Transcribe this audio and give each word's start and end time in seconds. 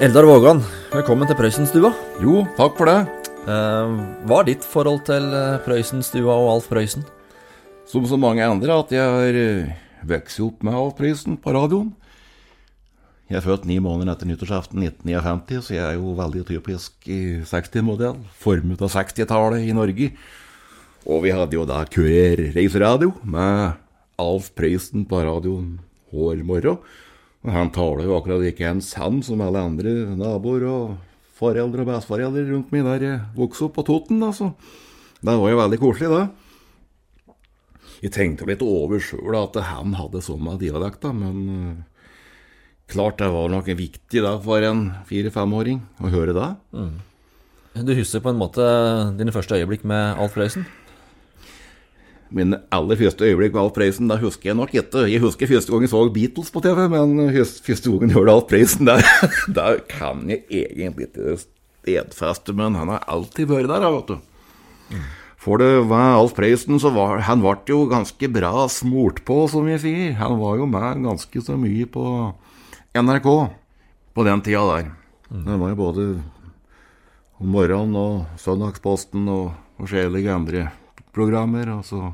Eldar 0.00 0.24
Vågan, 0.24 0.62
velkommen 0.94 1.28
til 1.28 1.36
Prøysenstua. 1.36 1.90
Jo, 2.24 2.38
takk 2.56 2.78
for 2.78 2.88
det. 2.88 3.00
Eh, 3.52 3.96
hva 4.24 4.38
er 4.40 4.46
ditt 4.48 4.62
forhold 4.64 5.02
til 5.04 5.26
eh, 5.36 5.58
Prøysenstua 5.60 6.32
og 6.40 6.46
Alf 6.54 6.70
Prøysen? 6.70 7.02
Som 7.84 8.06
så 8.08 8.16
mange 8.16 8.40
andre 8.40 8.78
at 8.80 8.94
jeg 8.96 9.04
har 9.04 9.36
eh, 9.36 9.74
vokst 10.08 10.40
opp 10.40 10.64
med 10.64 10.78
Alf 10.78 10.94
Prøysen 10.96 11.36
på 11.36 11.52
radioen. 11.52 11.90
Jeg 13.28 13.42
er 13.42 13.44
født 13.44 13.68
ni 13.68 13.76
måneder 13.76 14.14
etter 14.14 14.30
nyttårsaften 14.30 14.80
1959, 14.86 15.60
så 15.68 15.76
jeg 15.76 15.84
er 15.84 16.00
jo 16.00 16.16
veldig 16.16 16.46
typisk 16.48 17.12
60-modell. 17.52 18.16
Formet 18.40 18.80
av 18.80 18.94
60-tallet 18.96 19.68
i 19.68 19.76
Norge. 19.76 20.10
Og 21.04 21.26
vi 21.26 21.36
hadde 21.36 21.60
jo 21.60 21.68
da 21.68 21.84
Kurer 21.84 22.46
reiseradio 22.56 23.12
med 23.20 23.76
Alf 24.16 24.48
Prøysen 24.56 25.04
på 25.12 25.20
radioen 25.28 25.74
hver 26.08 26.40
morgen. 26.48 26.80
Han 27.48 27.70
taler 27.72 28.04
jo 28.04 28.18
akkurat 28.18 28.42
like 28.42 28.66
en 28.68 28.82
han 28.84 29.22
som 29.24 29.40
alle 29.40 29.62
andre 29.64 29.92
naboer 30.12 30.66
og 30.68 30.98
foreldre 31.40 31.86
og 31.86 31.88
besteforeldre 31.88 32.44
rundt 32.50 32.72
meg 32.74 32.84
der 32.84 33.06
jeg 33.06 33.20
vokste 33.36 33.68
opp 33.68 33.78
på 33.78 33.86
Toten. 33.88 34.20
Altså. 34.22 34.52
Det 35.20 35.36
var 35.40 35.52
jo 35.52 35.60
veldig 35.60 35.78
koselig, 35.80 36.10
det. 36.12 37.36
Jeg 38.00 38.12
tenkte 38.16 38.48
litt 38.48 38.64
over 38.64 39.00
sjøl 39.00 39.36
at 39.36 39.56
han 39.70 39.96
hadde 39.96 40.24
samme 40.24 40.56
dialekt, 40.60 41.02
da, 41.04 41.12
men 41.16 41.40
uh, 41.48 42.04
klart 42.88 43.20
det 43.20 43.28
var 43.32 43.52
noe 43.52 43.76
viktig 43.76 44.24
da 44.24 44.34
for 44.40 44.64
en 44.64 44.86
fire-femåring 45.08 45.82
å 46.00 46.12
høre 46.12 46.36
det. 46.36 46.50
Mm. 46.76 46.94
Du 47.86 47.92
husker 47.94 48.24
på 48.24 48.32
en 48.32 48.40
måte 48.40 48.64
dine 49.16 49.32
første 49.32 49.56
øyeblikk 49.56 49.84
med 49.88 50.20
Alf 50.20 50.34
Prøysen? 50.36 50.66
Mine 52.30 52.60
aller 52.70 52.98
første 52.98 53.26
øyeblikk 53.26 53.54
med 53.56 53.62
Alf 53.64 53.72
Prøysen, 53.74 54.10
da 54.10 54.16
husker 54.20 54.52
jeg 54.52 54.58
nok 54.58 54.74
ikke. 54.74 55.06
Jeg 55.10 55.22
husker 55.22 55.50
første 55.50 55.72
gang 55.72 55.82
jeg 55.82 55.90
så 55.90 56.02
Beatles 56.14 56.52
på 56.54 56.62
TV, 56.62 56.84
men 56.92 57.16
første 57.34 57.90
gangen 57.90 58.12
jeg 58.12 58.16
hørte 58.18 58.34
Alf 58.36 58.46
Prøysen, 58.50 58.86
der, 58.86 59.02
der 59.58 59.80
kan 59.90 60.22
jeg 60.30 60.44
egentlig 60.50 61.08
ikke 61.10 61.40
stedfeste, 61.42 62.54
men 62.54 62.78
han 62.78 62.92
har 62.94 63.08
alltid 63.10 63.50
vært 63.50 63.72
der, 63.72 63.88
vet 63.96 64.12
du. 64.12 65.00
For 65.40 65.56
det 65.56 65.88
var 65.88 66.18
Alf 66.18 66.34
Prøysen, 66.36 66.78
så 66.78 66.92
var 66.94 67.22
han 67.24 67.42
ble 67.42 67.56
jo 67.70 67.82
ganske 67.90 68.28
bra 68.30 68.66
smurt 68.70 69.22
på, 69.26 69.42
som 69.48 69.66
jeg 69.70 69.82
sier. 69.82 70.18
Han 70.20 70.36
var 70.38 70.60
jo 70.60 70.68
med 70.68 71.06
ganske 71.06 71.42
så 71.42 71.56
mye 71.58 71.86
på 71.88 72.04
NRK 72.94 73.28
på 74.14 74.26
den 74.26 74.42
tida 74.44 74.66
der. 74.68 74.90
Det 75.30 75.56
var 75.62 75.72
jo 75.72 75.78
både 75.78 76.06
om 77.40 77.54
morgenen 77.54 77.96
og 77.96 78.40
Søndagsposten 78.42 79.28
og 79.32 79.54
forskjellige 79.80 80.34
andre 80.34 80.66
programmer. 81.16 81.70
Og 81.78 81.86
så 81.88 82.10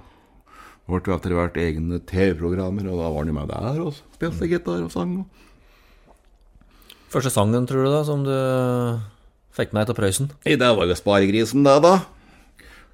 ble 0.87 1.03
det 1.03 1.15
etter 1.17 1.35
hvert 1.35 1.57
egne 1.59 1.99
TV-programmer, 2.07 2.87
og 2.87 3.01
da 3.01 3.11
var 3.11 3.25
han 3.25 3.35
med 3.35 3.51
der 3.51 3.81
og 3.83 3.97
spilte 4.15 4.49
gitar 4.51 4.85
og 4.85 4.93
sang. 4.95 5.17
Første 7.11 7.33
sangen, 7.33 7.67
tror 7.67 7.87
du, 7.87 7.91
da, 7.91 8.03
som 8.07 8.23
du 8.27 8.35
fikk 9.57 9.75
med 9.75 9.89
til 9.89 9.97
Prøysen? 9.99 10.31
I 10.47 10.59
det 10.59 10.71
var 10.79 10.87
jo 10.87 10.99
Sparegrisen, 10.99 11.67
det, 11.67 11.75
da. 11.83 11.97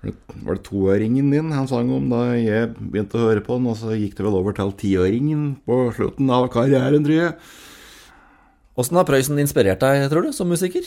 Det 0.03 0.15
var 0.43 0.57
det 0.59 0.65
toøringen 0.67 1.29
din 1.31 1.53
han 1.55 1.69
sang 1.71 1.91
om 1.95 2.09
da 2.11 2.33
jeg 2.35 2.73
begynte 2.75 3.21
å 3.21 3.29
høre 3.29 3.45
på 3.45 3.59
den, 3.61 3.69
og 3.71 3.79
så 3.79 3.95
gikk 3.95 4.17
det 4.19 4.27
vel 4.27 4.41
over 4.41 4.57
til 4.57 4.73
tiåringen 4.81 5.45
på 5.69 5.85
slutten 5.95 6.33
av 6.35 6.49
karrieren, 6.55 7.05
tror 7.07 7.19
jeg. 7.19 7.35
Åssen 8.79 8.97
har 8.97 9.09
Prøysen 9.09 9.41
inspirert 9.43 9.85
deg, 9.85 10.09
tror 10.11 10.25
du, 10.25 10.33
som 10.35 10.49
musiker? 10.49 10.87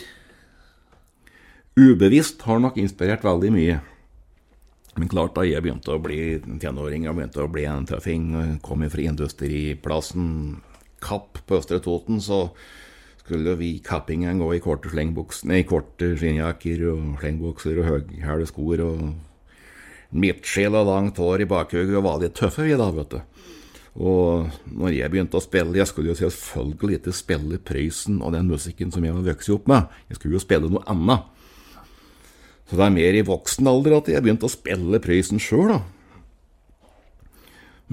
Ubevisst 1.78 2.42
har 2.48 2.62
nok 2.64 2.80
inspirert 2.82 3.24
veldig 3.26 3.52
mye. 3.54 3.82
Men 4.96 5.12
klart, 5.12 5.36
da 5.36 5.44
jeg 5.44 5.64
begynte 5.64 5.92
å 5.92 6.00
bli 6.00 6.38
tenåring 6.62 7.10
og 7.10 7.18
begynte 7.18 7.44
å 7.44 7.52
bli 7.52 7.66
en 7.68 7.88
tøffing, 7.90 8.30
kom 8.64 8.86
fra 8.92 9.08
industriplassen 9.10 10.28
Kapp 11.04 11.42
på 11.46 11.60
Østre 11.60 11.82
Toten, 11.84 12.22
så 12.24 12.48
skulle 13.26 13.56
vi 13.60 13.76
kappingen 13.84 14.40
gå 14.40 14.52
i 14.56 14.62
korte 14.64 14.90
slengbukser, 14.94 15.50
nei, 15.52 15.64
korte 15.68 16.14
skinnjakker 16.16 16.86
og 16.92 17.20
slengbukser 17.20 17.82
og 17.82 17.90
høyhæle 17.90 18.48
skor 18.50 18.84
og 18.86 19.02
midtskill 20.16 20.78
og 20.80 20.88
langt 20.88 21.20
hår 21.20 21.44
i 21.44 21.50
bakhuget, 21.50 21.96
og 21.98 22.06
var 22.06 22.22
litt 22.22 22.38
tøffe, 22.38 22.64
vi 22.66 22.78
da, 22.80 22.88
vet 22.96 23.18
du. 23.18 23.20
Og 23.96 24.50
når 24.76 24.92
jeg 24.92 25.12
begynte 25.14 25.40
å 25.40 25.44
spille 25.44 25.78
Jeg 25.80 25.88
skulle 25.88 26.12
jo 26.12 26.18
selvfølgelig 26.20 26.98
ikke 26.98 27.14
spille 27.16 27.60
Prøysen 27.64 28.18
og 28.20 28.34
den 28.36 28.50
musikken 28.52 28.90
som 28.92 29.06
jeg 29.08 29.16
var 29.16 29.24
vokst 29.30 29.54
opp 29.56 29.70
med, 29.72 29.94
jeg 30.12 30.20
skulle 30.20 30.36
jo 30.36 30.44
spille 30.44 30.72
noe 30.72 30.84
annet. 30.92 31.30
Så 32.66 32.80
det 32.80 32.86
er 32.88 32.96
mer 32.96 33.18
i 33.18 33.26
voksen 33.26 33.68
alder 33.70 34.00
at 34.00 34.10
jeg 34.10 34.24
begynte 34.26 34.48
å 34.48 34.54
spille 34.54 35.02
Prøysen 35.04 35.42
sjøl, 35.42 35.76
da. 35.76 35.80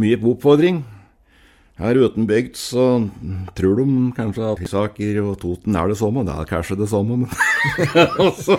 Mye 0.00 0.16
på 0.16 0.32
oppfordring. 0.32 0.80
Her 1.80 1.98
utenbygd 2.00 2.56
så 2.60 2.86
tror 3.56 3.78
de 3.80 3.86
kanskje 4.16 4.48
at 4.48 4.64
Saker 4.70 5.20
og 5.24 5.36
Toten 5.42 5.76
er 5.76 5.90
det 5.90 5.98
samme. 6.00 6.24
Det 6.24 6.32
er 6.32 6.48
kanskje 6.48 6.78
det 6.80 6.88
samme, 6.92 7.24
men 7.24 7.30
altså, 8.26 8.58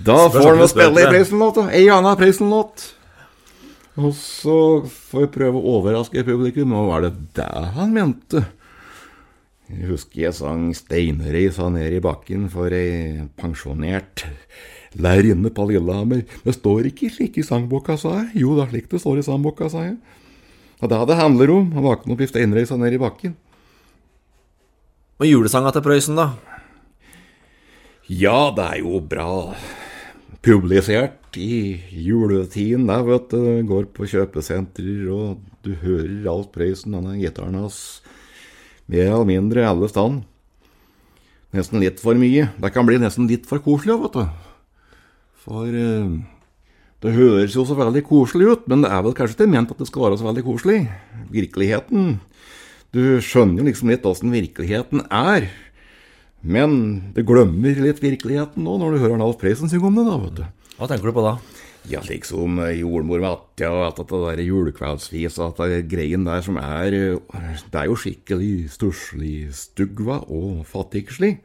Da 0.00 0.16
får 0.32 0.60
de 0.60 0.68
spille 0.70 1.04
i 1.04 1.08
Prøysen-låt, 1.10 1.60
da. 1.60 1.68
Ei 1.76 1.86
anna 1.92 2.14
Prøysen-låt. 2.16 2.88
Og 4.00 4.14
så 4.16 4.58
får 4.88 5.26
jeg 5.26 5.32
prøve 5.34 5.60
å 5.60 5.76
overraske 5.76 6.24
publikum, 6.24 6.72
og 6.78 6.88
hva 6.88 7.00
er 7.00 7.08
det 7.10 7.16
det 7.36 7.48
han 7.76 7.92
mente? 7.92 8.46
Jeg 9.72 9.88
husker 9.88 10.20
jeg 10.26 10.36
sang 10.36 10.70
'Steinreisa 10.72 11.68
ned 11.72 11.98
i 11.98 12.00
bakken' 12.04 12.48
for 12.52 12.72
ei 12.76 13.28
pensjonert 13.40 14.24
lærerinne 14.98 15.52
på 15.54 15.66
Lillehammer. 15.70 16.24
Det 16.44 16.54
står 16.56 16.90
ikke 16.90 17.10
slik 17.12 17.38
i 17.40 17.46
sangboka, 17.46 17.96
sa 18.00 18.18
jeg. 18.20 18.42
Jo, 18.44 18.56
det 18.58 18.66
er 18.66 18.74
slik 18.74 18.90
det 18.92 19.00
står 19.02 19.22
i 19.22 19.26
sangboka, 19.26 19.70
sa 19.72 19.86
jeg. 19.86 19.96
Og 20.82 20.90
det 20.90 20.98
det 21.08 21.20
handler 21.20 21.54
om, 21.54 21.70
å 21.78 21.84
våkne 21.84 22.14
opp 22.14 22.24
i 22.24 22.28
steinreisa 22.28 22.76
ned 22.76 22.96
i 22.96 23.00
bakken. 23.00 23.36
Og 25.22 25.28
julesanga 25.28 25.70
til 25.70 25.84
Prøysen, 25.84 26.18
da? 26.18 26.32
Ja, 28.10 28.50
det 28.50 28.64
er 28.66 28.80
jo 28.82 28.98
bra 28.98 29.54
publisert 30.42 31.38
i 31.38 31.78
juletiden, 31.94 32.88
der, 32.90 33.04
vet 33.06 33.30
du. 33.30 33.62
Går 33.68 33.86
på 33.94 34.08
kjøpesentrer, 34.10 35.06
og 35.14 35.38
du 35.62 35.76
hører 35.84 36.26
Alf 36.32 36.50
Prøysen, 36.54 36.96
denne 36.96 37.14
gitaren 37.20 37.60
hans, 37.60 38.02
mer 38.90 39.12
eller 39.12 39.28
mindre 39.30 39.68
alle 39.68 39.86
stand. 39.92 40.24
Nesten 41.54 41.84
litt 41.84 42.02
for 42.02 42.18
mye. 42.18 42.48
Det 42.58 42.72
kan 42.74 42.88
bli 42.88 42.98
nesten 42.98 43.30
litt 43.30 43.46
for 43.46 43.62
koselig, 43.62 44.00
vet 44.02 44.18
du. 44.18 44.41
For 45.42 45.66
uh, 45.66 46.20
det 47.02 47.14
høres 47.16 47.56
jo 47.56 47.64
så 47.66 47.74
veldig 47.74 48.04
koselig 48.06 48.52
ut, 48.52 48.68
men 48.70 48.84
det 48.84 48.92
er 48.94 49.02
vel 49.02 49.16
kanskje 49.18 49.40
ikke 49.40 49.50
ment 49.50 49.72
at 49.74 49.80
det 49.82 49.88
skal 49.88 50.06
være 50.06 50.20
så 50.20 50.28
veldig 50.28 50.44
koselig. 50.46 50.84
Virkeligheten 51.32 52.20
Du 52.92 53.18
skjønner 53.24 53.62
jo 53.62 53.66
liksom 53.70 53.90
litt 53.90 54.06
åssen 54.06 54.34
virkeligheten 54.34 55.06
er. 55.08 55.48
Men 56.42 56.74
det 57.16 57.24
glemmer 57.26 57.78
litt 57.80 58.02
virkeligheten 58.02 58.66
nå, 58.66 58.76
når 58.78 58.94
du 58.94 59.02
hører 59.02 59.22
Alf 59.24 59.38
Prøysen 59.40 59.70
synge 59.70 59.88
om 59.88 59.98
det, 59.98 60.06
da, 60.06 60.16
vet 60.20 60.38
du. 60.40 60.72
Hva 60.76 60.88
tenker 60.90 61.08
du 61.08 61.16
på 61.16 61.24
da? 61.24 61.36
Ja, 61.90 61.98
liksom 62.06 62.60
jordmor 62.78 63.22
Matja 63.24 63.72
og 63.74 63.84
alt 63.88 64.02
det 64.02 64.20
der 64.22 64.42
julekveldsvis 64.44 65.40
og 65.40 65.48
at 65.48 65.62
det 65.72 65.80
greien 65.90 66.22
der 66.28 66.44
som 66.44 66.60
er 66.60 66.94
Det 66.94 67.80
er 67.80 67.88
jo 67.90 67.98
skikkelig 67.98 68.70
stusslig 68.70 69.50
stugva 69.56 70.20
og 70.28 70.62
fattigslig. 70.68 71.40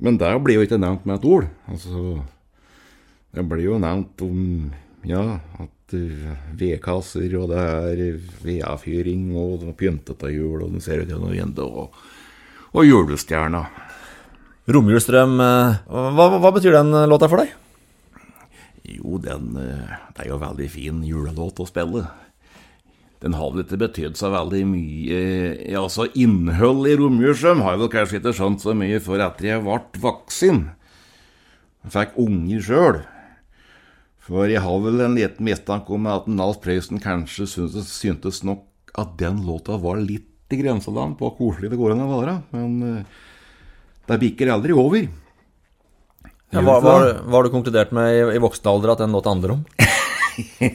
Men 0.00 0.16
det 0.16 0.32
blir 0.44 0.58
jo 0.58 0.64
ikke 0.64 0.80
nevnt 0.80 1.04
med 1.04 1.18
et 1.18 1.28
ord. 1.28 1.50
Altså 1.68 2.22
det 3.34 3.44
blir 3.50 3.66
jo 3.66 3.78
nevnt 3.82 4.22
om 4.24 4.40
ja, 5.04 5.22
at 5.60 5.96
vedkasser, 6.58 7.28
og 7.38 7.50
det 7.52 7.62
er 7.62 8.20
vedfyring, 8.44 9.28
og 9.36 9.66
pyntete 9.78 10.30
jul, 10.32 10.62
og 10.64 10.74
den 10.74 10.84
ser 10.84 11.02
ut 11.02 11.10
gjennom 11.10 11.34
vinduet, 11.34 11.84
og, 11.84 12.72
og 12.74 12.86
julestjerna. 12.88 13.66
Romjulsdrøm, 14.64 15.36
hva, 15.36 16.26
hva, 16.40 16.50
betyr 16.56 16.78
den 16.78 16.96
låta 17.10 17.28
for 17.28 17.42
deg? 17.42 17.52
Jo, 18.84 19.18
den 19.20 19.52
Det 19.56 20.24
er 20.24 20.30
jo 20.30 20.40
veldig 20.40 20.68
fin 20.72 21.02
julelåt 21.04 21.60
å 21.60 21.68
spille. 21.68 22.06
Den 23.24 23.36
har 23.36 23.52
vel 23.52 23.64
ikke 23.64 23.80
betydd 23.80 24.18
så 24.20 24.28
veldig 24.32 24.62
mye 24.68 25.20
Ja, 25.70 25.80
altså 25.80 26.04
innhold 26.12 26.88
i 26.88 26.96
romjulsdrøm 27.00 27.62
har 27.64 27.76
jeg 27.76 27.82
vel 27.84 27.92
kanskje 27.92 28.20
ikke 28.20 28.34
skjønt 28.36 28.64
så 28.64 28.74
mye 28.76 29.00
før 29.04 29.24
etter 29.28 29.48
jeg 29.48 29.64
ble 29.64 30.02
voksen. 30.04 30.64
Jeg 31.84 31.94
fikk 31.94 32.18
unger 32.24 32.64
sjøl. 32.64 33.00
For 34.24 34.48
jeg 34.48 34.62
har 34.64 34.78
vel 34.80 35.02
en 35.04 35.16
liten 35.18 35.44
mistanke 35.44 35.92
om 35.92 36.06
at 36.08 36.28
Nalf 36.32 36.62
Prøysen 36.64 37.02
kanskje 37.02 37.44
syntes, 37.50 37.90
syntes, 37.92 38.40
nok 38.46 38.64
at 38.96 39.18
den 39.20 39.42
låta 39.44 39.76
var 39.80 40.00
litt 40.00 40.54
i 40.54 40.60
grenseland 40.60 41.18
på 41.18 41.28
hvor 41.28 41.36
koselig 41.36 41.72
det 41.72 41.80
går 41.80 41.92
an 41.92 42.04
å 42.06 42.12
være. 42.12 42.36
Men 42.54 42.72
uh, 42.80 43.20
det 44.08 44.20
bikker 44.22 44.52
aldri 44.54 44.76
over. 44.76 45.04
Ja, 46.54 46.62
hva, 46.62 46.78
hva, 46.80 46.96
har 47.34 47.44
du 47.44 47.50
konkludert 47.52 47.92
med 47.96 48.14
i, 48.14 48.22
i 48.36 48.40
voksen 48.40 48.70
alder 48.70 48.94
at 48.94 49.02
den 49.02 49.12
låta 49.12 49.32
handler 49.34 49.56
om? 49.56 49.62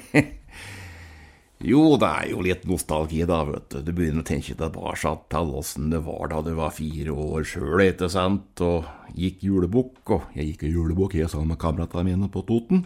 jo, 1.71 1.83
det 2.01 2.09
er 2.09 2.25
jo 2.33 2.45
litt 2.45 2.65
nostalgi, 2.69 3.23
da, 3.29 3.41
vet 3.47 3.69
du. 3.71 3.81
Du 3.87 3.93
begynner 3.95 4.25
å 4.25 4.29
tenke 4.29 4.57
tilbake 4.59 5.13
til 5.31 5.53
åssen 5.57 5.89
det 5.93 6.03
var 6.05 6.33
da 6.33 6.43
du 6.45 6.51
var 6.59 6.75
fire 6.75 7.15
år 7.15 7.47
sjøl, 7.47 7.85
ikke 7.87 8.11
sant, 8.11 8.59
og 8.61 8.89
gikk 9.15 9.47
julebukk. 9.47 10.03
Og 10.19 10.35
jeg 10.37 10.51
gikk 10.51 10.67
i 10.67 10.75
julebukk, 10.75 11.17
jeg 11.17 11.31
sammen 11.31 11.55
med 11.55 11.63
kameratene 11.63 12.11
mine 12.11 12.29
på 12.33 12.43
Toten. 12.45 12.83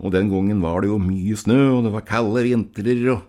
Og 0.00 0.14
den 0.14 0.30
gangen 0.32 0.62
var 0.64 0.80
det 0.80 0.88
jo 0.88 1.00
mye 1.02 1.36
snø, 1.36 1.58
og 1.76 1.84
det 1.84 1.92
var 1.92 2.06
kalde 2.08 2.44
vintrer, 2.46 3.02
og 3.12 3.20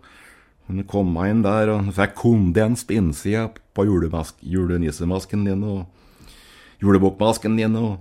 du 0.71 0.83
kom 0.88 1.12
inn 1.25 1.44
der 1.44 1.73
og 1.73 1.89
fikk 1.97 2.15
kondens 2.21 2.85
på 2.88 2.95
innsida 2.95 3.50
på 3.75 3.83
julenissemasken 3.83 5.44
din, 5.50 5.65
og 5.68 6.79
julebukkmasken 6.83 7.59
din, 7.59 7.75
og 7.75 8.00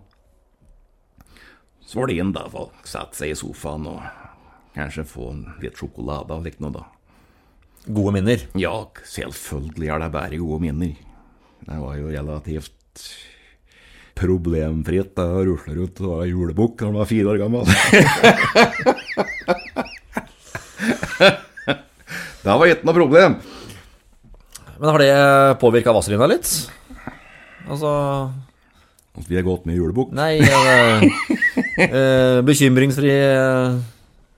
så 1.82 1.98
var 1.98 2.06
det 2.06 2.20
inn, 2.22 2.30
da, 2.30 2.46
for 2.46 2.68
å 2.68 2.86
sette 2.86 3.18
seg 3.18 3.32
i 3.32 3.38
sofaen 3.38 3.88
og 3.90 3.98
kanskje 4.76 5.02
få 5.10 5.32
litt 5.58 5.80
sjokolade 5.80 6.36
og 6.36 6.46
likt 6.46 6.62
noe, 6.62 6.70
da. 6.78 6.86
Gode 7.90 8.12
minner. 8.14 8.44
Ja, 8.60 8.76
selvfølgelig 9.08 9.90
er 9.90 10.04
det 10.04 10.12
bare 10.14 10.38
gode 10.38 10.60
minner. 10.62 10.94
Det 11.64 11.78
var 11.80 11.96
jo 11.98 12.12
relativt 12.12 13.02
problemfritt 14.20 15.16
Jeg 15.16 15.24
å 15.24 15.44
rusle 15.48 15.72
rundt 15.78 16.00
og 16.04 16.10
var 16.12 16.28
julebukk 16.28 16.74
når 16.82 16.90
man 16.92 17.00
var 17.00 17.08
fire 17.10 17.28
år 17.32 17.38
gammel. 17.40 17.64
det 22.44 22.50
var 22.50 22.66
ikke 22.66 22.86
noe 22.88 22.98
problem. 23.00 23.32
Men 24.80 24.88
har 24.94 24.98
det 25.02 25.14
påvirka 25.60 25.92
Vazelina 25.92 26.26
litt? 26.30 26.48
Altså 27.70 27.90
At 29.18 29.26
vi 29.28 29.36
har 29.36 29.44
gått 29.44 29.66
med 29.68 29.76
julebukk. 29.76 30.14
Nei 30.16 30.40
eh, 30.40 31.04
eh, 31.84 32.38
Bekymringsfri 32.46 33.12
eh, 33.12 33.76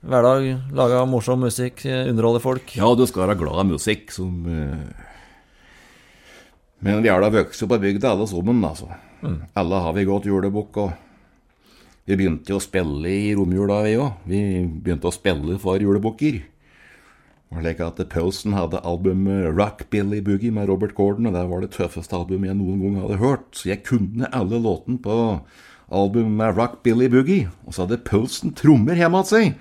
hverdag. 0.03 0.49
Laga 0.75 1.05
morsom 1.07 1.39
musikk, 1.47 1.85
underholde 1.87 2.43
folk. 2.43 2.75
Ja, 2.75 2.91
du 2.95 3.05
skal 3.07 3.25
være 3.27 3.39
glad 3.39 3.63
i 3.63 3.71
musikk 3.71 4.11
som 4.13 4.43
eh, 4.51 4.83
Men 6.83 6.99
vi 7.05 7.09
er 7.13 7.23
da 7.23 7.31
vokst 7.31 7.63
opp 7.63 7.71
på 7.71 7.79
bygda, 7.85 8.11
alle 8.11 8.27
sammen, 8.27 8.59
altså. 8.67 8.91
Alle 9.23 9.81
har 9.85 9.93
vi 9.95 10.03
gått 10.07 10.27
julebukk, 10.27 10.79
og 10.83 10.93
vi 12.03 12.17
begynte 12.19 12.51
jo 12.51 12.59
å 12.59 12.63
spille 12.63 13.07
i 13.07 13.31
romjula, 13.37 13.83
vi 13.85 13.93
òg. 13.95 14.25
Vi 14.27 14.41
begynte 14.83 15.07
å 15.07 15.15
spille 15.15 15.55
for 15.61 15.79
julebukker. 15.79 16.41
Slik 17.53 17.83
at 17.85 18.01
Posen 18.09 18.55
hadde 18.57 18.81
albumet 18.81 19.53
Rock 19.53 19.85
Billy 19.93 20.19
Boogie 20.25 20.51
med 20.51 20.67
Robert 20.67 20.95
Gordon, 20.97 21.29
og 21.29 21.37
det 21.37 21.43
var 21.51 21.61
det 21.61 21.71
tøffeste 21.75 22.17
albumet 22.17 22.49
jeg 22.49 22.59
noen 22.59 22.81
gang 22.81 22.97
hadde 23.03 23.21
hørt. 23.21 23.47
Så 23.55 23.69
jeg 23.69 23.85
kunne 23.85 24.31
alle 24.33 24.59
låtene 24.59 24.99
på 25.03 25.17
albumet 25.93 26.37
med 26.41 26.57
Rock 26.57 26.81
Billy 26.83 27.07
Boogie. 27.13 27.51
Og 27.63 27.75
så 27.75 27.85
hadde 27.85 28.01
Posen 28.03 28.55
trommer 28.57 28.97
hjemme 28.97 29.21
hos 29.21 29.31
seg. 29.35 29.53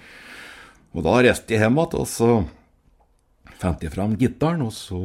Og 0.97 1.05
da 1.07 1.19
reiste 1.21 1.55
jeg 1.55 1.63
hjem 1.63 1.79
igjen, 1.79 2.01
og 2.01 2.09
så 2.09 2.31
fant 3.61 3.85
jeg 3.85 3.93
fram 3.95 4.17
gitaren, 4.19 4.65
og 4.67 4.73
så 4.75 4.99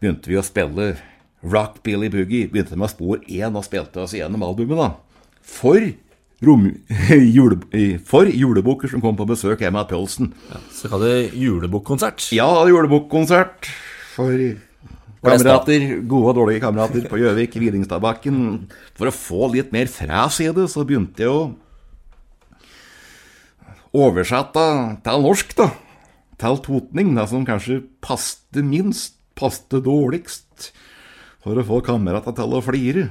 begynte 0.00 0.32
vi 0.32 0.40
å 0.40 0.44
spille 0.44 0.96
Rock 1.52 1.80
Billy 1.86 2.10
Boogie. 2.12 2.48
Begynte 2.50 2.78
med 2.78 2.92
spor 2.92 3.22
én 3.24 3.56
og 3.56 3.64
spilte 3.66 4.02
oss 4.04 4.14
gjennom 4.16 4.44
albumet, 4.46 4.78
da. 4.80 4.88
For, 5.46 5.80
rom, 6.46 6.68
jule, 7.36 7.60
for 8.08 8.30
julebukker 8.30 8.90
som 8.92 9.02
kom 9.04 9.18
på 9.18 9.28
besøk 9.30 9.62
hjemme 9.64 9.82
av 9.82 9.90
Pølsen. 9.90 10.32
Ja, 10.50 10.62
Så 10.74 10.90
hadde 10.92 11.12
julebukkonsert. 11.38 12.30
Ja, 12.36 12.48
julebukkonsert 12.68 13.70
for 14.16 14.32
kamerater, 15.26 15.84
gode 16.06 16.30
og 16.30 16.36
dårlige 16.38 16.62
kamerater 16.62 17.06
på 17.10 17.18
Gjøvik, 17.20 17.56
Hvilingstadbakken. 17.58 18.36
For 18.98 19.10
å 19.10 19.14
få 19.14 19.48
litt 19.54 19.72
mer 19.74 19.90
fres 19.90 20.40
i 20.44 20.50
det, 20.54 20.68
så 20.72 20.84
begynte 20.86 21.24
jeg 21.24 21.32
å 21.32 21.46
oversette 23.96 24.64
til 25.06 25.24
norsk, 25.24 25.54
da. 25.58 25.70
Til 26.36 26.58
totning, 26.64 27.14
det 27.16 27.28
som 27.30 27.46
kanskje 27.48 27.80
passte 28.04 28.64
minst, 28.64 29.16
passte 29.36 29.80
dårligst, 29.84 30.70
for 31.46 31.62
å 31.62 31.66
få 31.66 31.80
kameratene 31.86 32.34
til 32.34 32.54
å 32.58 32.62
flire. 32.64 33.08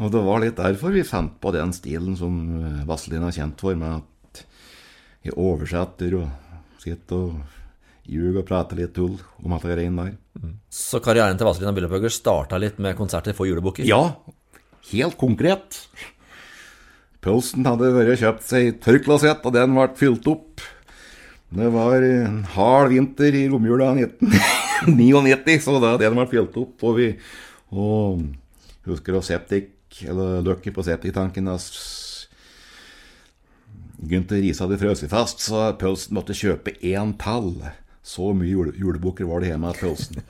Og 0.00 0.08
det 0.14 0.20
var 0.24 0.40
litt 0.40 0.56
derfor 0.56 0.94
vi 0.94 1.04
fant 1.04 1.34
på 1.42 1.52
den 1.52 1.74
stilen 1.76 2.14
som 2.16 2.38
Vazelin 2.40 2.86
Vazelina 2.88 3.28
er 3.28 3.36
kjent 3.36 3.60
for, 3.60 3.76
med 3.76 4.00
at 4.00 4.44
jeg 5.28 5.36
oversetter 5.36 6.16
og 6.22 6.80
sitter 6.80 7.18
og 7.18 7.58
ljuger 8.10 8.40
og 8.40 8.46
prater 8.48 8.80
litt 8.80 8.94
tull 8.96 9.18
om 9.44 9.52
alt 9.52 9.66
det 9.66 9.74
greiene 9.74 10.06
der. 10.06 10.54
Så 10.72 11.02
karrieren 11.04 11.36
til 11.36 11.50
Vazelina 11.50 11.74
Billepøgger 11.76 12.14
starta 12.14 12.56
litt 12.62 12.80
med 12.80 12.96
konserter 12.96 13.36
for 13.36 13.50
julebukker? 13.50 13.84
Ja, 13.84 14.16
helt 14.94 15.20
konkret. 15.20 15.82
Pølsen 17.20 17.68
hadde 17.68 17.92
vært 17.92 18.22
kjøpt 18.22 18.46
seg 18.48 18.78
tørrklosett, 18.80 19.44
og 19.44 19.52
den 19.52 19.76
ble 19.76 19.90
fylt 20.00 20.24
opp. 20.32 20.64
Det 21.50 21.68
var 21.74 22.00
en 22.06 22.40
hard 22.54 22.94
vinter 22.94 23.36
i 23.36 23.44
romjula 23.52 23.92
1999, 23.98 25.60
så 25.66 25.76
da 25.82 25.96
den 26.00 26.16
ble 26.16 26.26
fylt 26.30 26.56
opp. 26.62 26.76
Og 26.88 26.96
vi 26.96 27.10
og 27.70 28.22
husker 28.88 29.14
du 29.14 29.22
septik, 29.24 29.72
eller 30.06 30.42
løkket 30.46 30.74
på 30.74 30.84
septiktanken 30.86 31.50
Gunther 34.00 34.40
Riise 34.40 34.64
hadde 34.64 34.78
frøst 34.80 35.04
fast, 35.12 35.42
så 35.44 35.70
Pølsen 35.78 36.16
måtte 36.16 36.36
kjøpe 36.36 36.72
én 36.80 37.12
tall. 37.20 37.52
Så 38.00 38.30
mye 38.32 38.48
jule, 38.48 38.72
julebukker 38.78 39.28
var 39.28 39.42
det 39.42 39.50
hjemme 39.52 39.68
hos 39.68 39.80
Pølsen. 39.82 40.22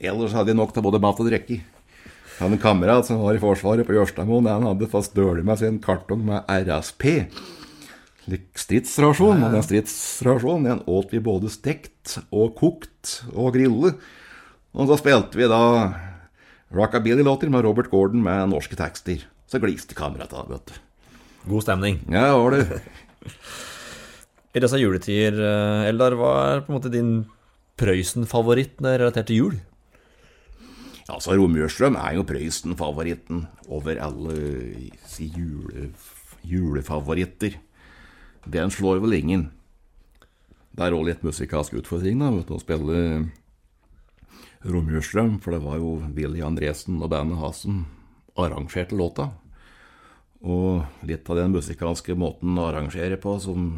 Ellers 0.00 0.34
hadde 0.36 0.52
de 0.52 0.60
nok 0.60 0.72
til 0.72 0.84
både 0.84 1.00
mat 1.02 1.18
og 1.20 1.26
drikke. 1.28 1.58
Han 2.40 2.54
en 2.54 2.62
kamerat 2.62 3.04
som 3.04 3.20
var 3.20 3.36
i 3.36 3.40
Forsvaret 3.42 3.84
på 3.84 3.92
Jørstadmoen. 3.92 4.48
Han 4.48 4.68
hadde 4.70 4.88
fast 4.88 5.12
stølig 5.12 5.44
med 5.44 5.60
en 5.66 5.80
kartong 5.82 6.22
med 6.24 6.46
RSP. 6.48 7.26
Stridsrasjon. 8.56 9.42
Og 9.44 9.56
den 9.56 9.66
stridsrasjonen 9.66 10.68
den 10.70 10.80
åt 10.88 11.12
vi 11.12 11.20
både 11.20 11.50
stekt 11.52 12.16
og 12.30 12.54
kokt 12.56 13.18
og 13.34 13.52
grille. 13.58 13.92
Og 14.72 14.88
så 14.88 14.96
spilte 15.02 15.36
vi 15.36 15.50
da 15.50 15.60
rockabilly-låter 16.74 17.50
med 17.50 17.64
Robert 17.66 17.90
Gordon 17.90 18.22
med 18.22 18.52
norske 18.52 18.78
tekster. 18.78 19.24
Så 19.50 19.58
gliste 19.62 19.96
kameratene, 19.98 20.46
vet 20.52 20.70
du. 20.70 20.78
God 21.50 21.64
stemning. 21.64 21.98
Ja, 22.12 22.36
var 22.38 22.54
det. 22.54 22.80
I 24.54 24.62
disse 24.62 24.78
juletider, 24.80 25.36
eh, 25.46 25.88
Eldar, 25.90 26.16
hva 26.18 26.32
er 26.50 26.62
på 26.64 26.72
en 26.72 26.78
måte 26.78 26.92
din 26.92 27.12
Prøysen-favoritt 27.80 28.82
er 28.84 28.98
relatert 29.00 29.30
til 29.30 29.38
jul? 29.40 29.58
Altså, 31.10 31.34
Romjørstrøm 31.38 31.96
er 31.98 32.18
jo 32.18 32.26
Prøysen-favoritten 32.28 33.46
over 33.72 33.98
alle 34.02 34.36
si, 35.08 35.30
jule, 35.32 35.88
julefavoritter. 36.46 37.56
Den 38.46 38.70
slår 38.74 39.00
vel 39.02 39.16
ingen. 39.18 39.48
Det 40.70 40.86
er 40.86 40.94
òg 40.94 41.08
litt 41.08 41.24
musikalsk 41.26 41.80
utfordring 41.80 42.20
da, 42.22 42.30
å 42.30 42.60
spille 42.62 43.00
Romjørstrøm, 44.60 45.38
for 45.40 45.54
det 45.54 45.62
var 45.64 45.78
jo 45.80 45.94
Willy 46.16 46.42
Andresen 46.44 46.98
og 47.00 47.08
bandet 47.12 47.40
hans 47.40 47.62
som 47.64 47.84
arrangerte 48.40 48.96
låta. 48.96 49.30
Og 50.40 50.84
litt 51.08 51.28
av 51.28 51.40
den 51.40 51.54
musikalske 51.54 52.16
måten 52.16 52.58
å 52.60 52.68
arrangere 52.68 53.16
på 53.20 53.38
som 53.40 53.70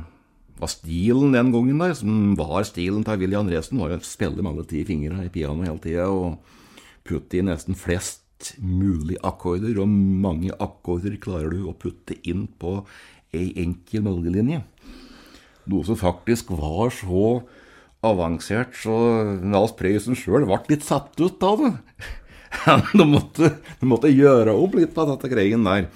var 0.58 0.70
stilen 0.70 1.34
den 1.34 1.52
gangen 1.54 1.78
der, 1.82 1.94
som 1.98 2.34
var 2.38 2.66
stilen 2.66 3.06
til 3.06 3.22
Willy 3.22 3.38
Andresen, 3.38 3.78
var 3.78 3.94
jo 3.94 4.00
å 4.00 4.06
spille 4.06 4.42
med 4.42 4.52
alle 4.52 4.66
ti 4.70 4.82
fingrene 4.86 5.26
i 5.26 5.32
piano 5.32 5.62
hele 5.66 5.82
tida 5.82 6.08
og 6.10 6.42
putte 7.06 7.38
i 7.38 7.46
nesten 7.46 7.78
flest 7.78 8.20
mulig 8.58 9.20
akkorder, 9.22 9.78
og 9.78 9.86
mange 9.88 10.50
akkorder 10.58 11.14
klarer 11.22 11.54
du 11.54 11.66
å 11.70 11.78
putte 11.78 12.18
inn 12.26 12.48
på 12.58 12.80
ei 13.34 13.52
enkel 13.62 14.02
melodilinje. 14.02 14.64
Noe 15.70 15.86
som 15.86 15.98
faktisk 15.98 16.50
var 16.58 16.90
så 16.94 17.42
avansert, 18.02 18.74
så 18.76 18.94
Nals 19.46 19.74
Prøysen 19.78 20.18
sjøl 20.18 20.46
ble 20.48 20.58
litt 20.72 20.86
satt 20.86 21.14
ut 21.22 21.46
av 21.46 21.62
det. 21.62 21.72
de, 22.98 23.06
måtte, 23.06 23.54
de 23.80 23.88
måtte 23.88 24.10
gjøre 24.12 24.54
opp 24.58 24.76
litt 24.76 24.92
på 24.96 25.06
dette 25.08 25.30
greien 25.32 25.64
der. 25.66 25.88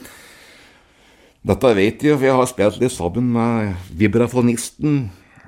Dette 1.46 1.74
vet 1.78 2.02
jeg, 2.02 2.16
for 2.16 2.26
jeg 2.26 2.38
har 2.38 2.48
spilt 2.50 2.80
litt 2.82 2.94
sammen 2.94 3.28
med 3.34 3.90
vibrafonisten 3.94 5.06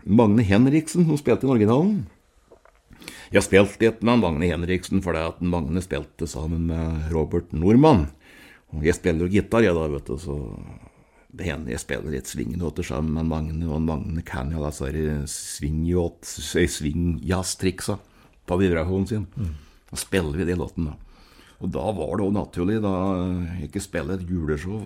Magne 0.09 0.45
Henriksen, 0.47 1.07
som 1.09 1.19
spilte 1.19 1.49
i 1.49 1.51
originalen. 1.51 2.05
Jeg 3.29 3.41
har 3.41 3.45
spilt 3.45 3.81
litt 3.83 4.05
med 4.07 4.23
Magne 4.23 4.51
Henriksen 4.51 5.03
fordi 5.05 5.25
at 5.27 5.41
Magne 5.45 5.83
spilte 5.85 6.29
sammen 6.31 6.69
med 6.71 7.11
Robert 7.13 7.51
Nordmann. 7.53 8.07
Jeg 8.85 8.97
spiller 8.99 9.27
jo 9.27 9.33
gitar, 9.33 9.65
jeg 9.65 9.75
da, 9.77 9.89
vet 9.91 10.09
du, 10.09 10.17
så 10.21 10.37
jeg 11.39 11.81
spiller 11.83 12.11
litt 12.13 12.31
swinglåter 12.31 12.87
sammen 12.87 13.15
med 13.15 13.29
Magne, 13.31 13.67
og 13.71 13.83
Magne 13.87 14.23
kan 14.27 14.51
jo 14.51 14.65
disse 14.67 14.91
swingjazztriksa 16.69 17.99
på 18.49 18.59
vibrasjonen 18.59 19.07
sin. 19.07 19.27
Da 19.89 19.97
spiller 19.97 20.37
vi 20.37 20.49
de 20.49 20.57
låtene, 20.59 20.93
da. 20.93 20.97
Og 21.59 21.73
da 21.75 21.85
var 21.91 22.19
det 22.19 22.27
òg 22.27 22.35
naturlig, 22.37 22.79
da 22.83 22.93
jeg 23.59 23.69
ikke 23.69 23.83
spiller 23.83 24.15
et 24.19 24.29
juleshow 24.31 24.85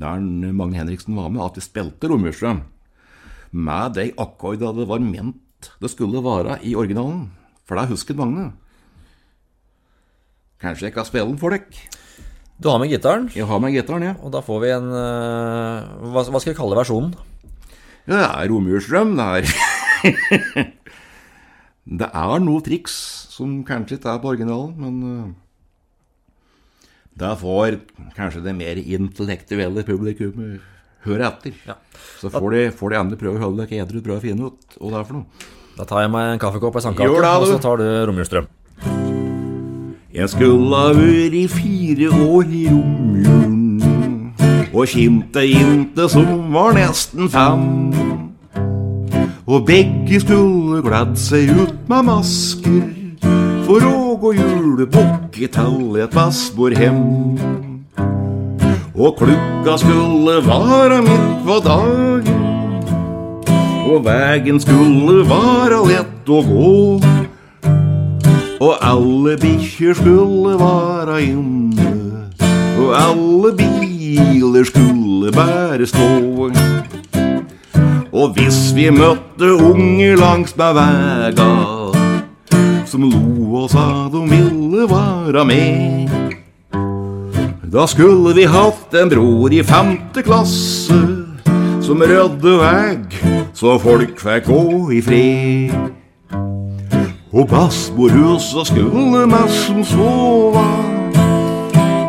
der 0.00 0.22
Magne 0.56 0.78
Henriksen 0.78 1.14
var 1.18 1.28
med, 1.30 1.42
at 1.44 1.58
vi 1.58 1.62
spilte 1.62 2.08
Romjulstrøm 2.10 2.64
med 3.50 3.94
de 3.98 4.10
akkordene 4.18 4.78
det 4.78 4.88
var 4.88 5.02
ment 5.02 5.70
det 5.82 5.90
skulle 5.92 6.22
være 6.24 6.58
i 6.64 6.74
originalen. 6.78 7.28
For 7.68 7.76
det 7.76 7.90
husket 7.90 8.16
Magne. 8.16 8.52
Kanskje 10.60 10.88
jeg 10.88 10.94
kan 10.94 11.04
spille 11.04 11.28
den 11.28 11.38
for 11.40 11.52
dere? 11.52 11.66
Du 12.60 12.68
har 12.68 12.76
med 12.76 12.90
gitaren, 12.92 13.30
Jeg 13.32 13.46
har 13.48 13.60
med 13.60 13.72
gitaren. 13.72 14.02
Ja. 14.04 14.14
og 14.20 14.32
da 14.34 14.42
får 14.44 14.58
vi 14.60 14.70
en 14.74 14.88
uh, 14.92 16.10
hva, 16.12 16.26
hva 16.28 16.40
skal 16.42 16.52
vi 16.52 16.58
kalle 16.58 16.76
versjonen? 16.76 17.14
Ja, 18.04 18.18
det 18.18 18.26
er 18.26 18.50
romjulsdrøm. 18.52 19.14
Det 19.20 19.28
er 20.60 20.66
Det 22.00 22.06
er 22.06 22.42
noe 22.44 22.60
triks 22.64 22.94
som 23.32 23.62
kanskje 23.64 23.96
ikke 23.96 24.12
er 24.12 24.20
på 24.20 24.30
originalen, 24.34 24.74
men 24.76 25.00
uh, 25.00 25.30
det 27.20 27.32
får 27.40 27.80
kanskje 28.16 28.44
det 28.44 28.54
mer 28.56 28.78
intellektuelle 28.80 29.82
publikum 29.84 30.60
høre 31.04 31.26
etter. 31.26 31.56
Ja. 31.66 31.76
Så 32.20 32.30
får 32.32 32.48
de, 32.54 32.62
får 32.76 32.92
de 32.92 33.00
andre 33.00 33.18
prøve 33.20 33.40
å 33.40 33.44
holde 33.48 33.64
dere 33.64 33.84
edru, 33.84 34.00
prøve 34.04 34.20
å 34.20 34.24
finne 34.24 34.52
ut 34.52 34.78
hva 34.78 34.92
det 34.92 35.00
er 35.00 35.08
for 35.08 35.18
noe. 35.18 35.48
Da 35.80 35.88
tar 35.88 36.04
jeg 36.04 36.12
meg 36.12 36.34
en 36.34 36.40
kaffekopp 36.42 36.76
og 36.76 36.80
ei 36.80 36.86
sandkake, 36.86 37.20
og 37.24 37.48
så 37.48 37.60
tar 37.64 37.80
du 37.80 37.86
romjulsstrøm. 38.10 38.48
Jeg 40.10 40.26
skulle 40.26 40.74
ha 40.74 40.88
vært 40.90 41.52
fire 41.54 42.08
år 42.10 42.48
i 42.50 42.64
romjulen 42.66 43.60
og 44.74 44.88
kimte 44.90 45.44
jente 45.46 46.08
som 46.10 46.48
var 46.50 46.74
nesten 46.74 47.30
fem. 47.30 47.92
Og 49.46 49.68
begge 49.68 50.18
skulle 50.24 50.80
gladd 50.82 51.14
seg 51.14 51.52
ut 51.54 51.76
med 51.86 52.08
masker 52.08 52.82
for 53.68 53.86
å 53.86 54.16
gå 54.18 54.34
julebukk 54.40 55.38
til 55.38 56.02
et 56.02 56.18
vassbordhem. 56.18 57.00
Og 58.98 59.14
klukka 59.22 59.78
skulle 59.78 60.40
være 60.42 61.02
midt 61.06 61.46
på 61.46 61.62
dagen, 61.70 62.44
og 63.86 64.02
vegen 64.10 64.58
skulle 64.58 65.22
være 65.30 65.84
lett 65.86 66.34
å 66.34 66.42
gå. 66.50 67.29
Og 68.60 68.76
alle 68.84 69.38
bikkjer 69.40 69.94
skulle 69.96 70.58
vara 70.60 71.14
inne, 71.24 72.26
og 72.76 72.90
alle 72.92 73.54
biler 73.56 74.66
skulle 74.68 75.30
bare 75.32 75.86
stå. 75.88 76.50
Og 78.12 78.34
hvis 78.36 78.58
vi 78.76 78.90
møtte 78.92 79.48
unger 79.54 80.20
langs 80.20 80.52
med 80.60 80.76
vega, 80.76 81.46
som 82.84 83.06
lo 83.08 83.62
og 83.62 83.70
sa 83.72 83.86
de 84.12 84.20
ville 84.28 84.84
vara 84.90 85.44
med, 85.48 86.12
da 87.72 87.86
skulle 87.88 88.34
vi 88.36 88.44
hatt 88.44 88.92
en 89.00 89.08
bror 89.14 89.56
i 89.56 89.62
femte 89.64 90.26
klasse 90.26 91.00
som 91.80 92.04
rødde 92.04 92.58
veg, 92.60 93.16
så 93.56 93.78
folk 93.80 94.20
fikk 94.20 94.52
gå 94.52 94.68
i 94.98 95.00
fred. 95.00 95.99
Og 97.32 97.46
bassbordhuset 97.46 98.66
skulle 98.66 99.20
nesten 99.30 99.84
sove, 99.86 100.64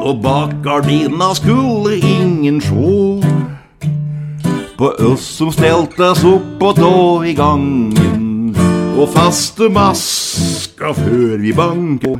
og 0.01 0.16
bak 0.24 0.56
gardina 0.63 1.28
skulle 1.38 2.00
ingen 2.00 2.58
sjå. 2.62 3.22
På 4.80 4.90
oss 5.12 5.28
som 5.38 5.51
steltes 5.54 6.24
opp 6.25 6.66
og 6.66 6.74
tå 6.80 6.96
i 7.30 7.36
gangen, 7.38 8.56
og 8.98 9.13
faste 9.13 9.70
maska 9.70 10.96
før 10.98 11.38
vi 11.46 11.54
banka. 11.54 12.18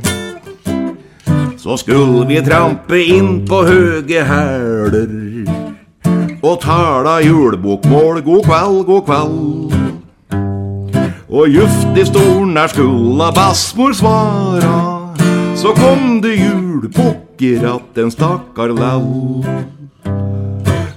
Så 1.58 1.82
skulle 1.82 2.22
vi 2.30 2.38
trampe 2.46 3.02
inn 3.02 3.42
på 3.50 3.64
høge 3.66 4.22
hæler 4.30 5.10
og 6.42 6.58
tala 6.62 7.18
julebokmål 7.22 8.22
god 8.22 8.44
kveld, 8.46 8.84
god 8.86 9.06
kveld. 9.10 9.81
Og 11.32 11.48
juft 11.48 11.96
i 11.96 12.02
stolen 12.04 12.56
der 12.56 12.66
skulle 12.68 13.28
bassmor 13.32 13.92
svara, 13.96 15.14
så 15.56 15.72
kom 15.72 16.20
det 16.20 16.34
julebukker 16.36 17.64
att 17.74 17.98
en 17.98 18.10
stakkar 18.10 18.68
lall. 18.68 19.44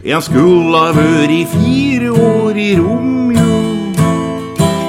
En 0.04 0.22
skulle 0.22 0.78
ha 0.78 0.92
vært 0.92 1.48
fire 1.54 2.12
år 2.12 2.58
i 2.60 2.76
romjul, 2.76 3.96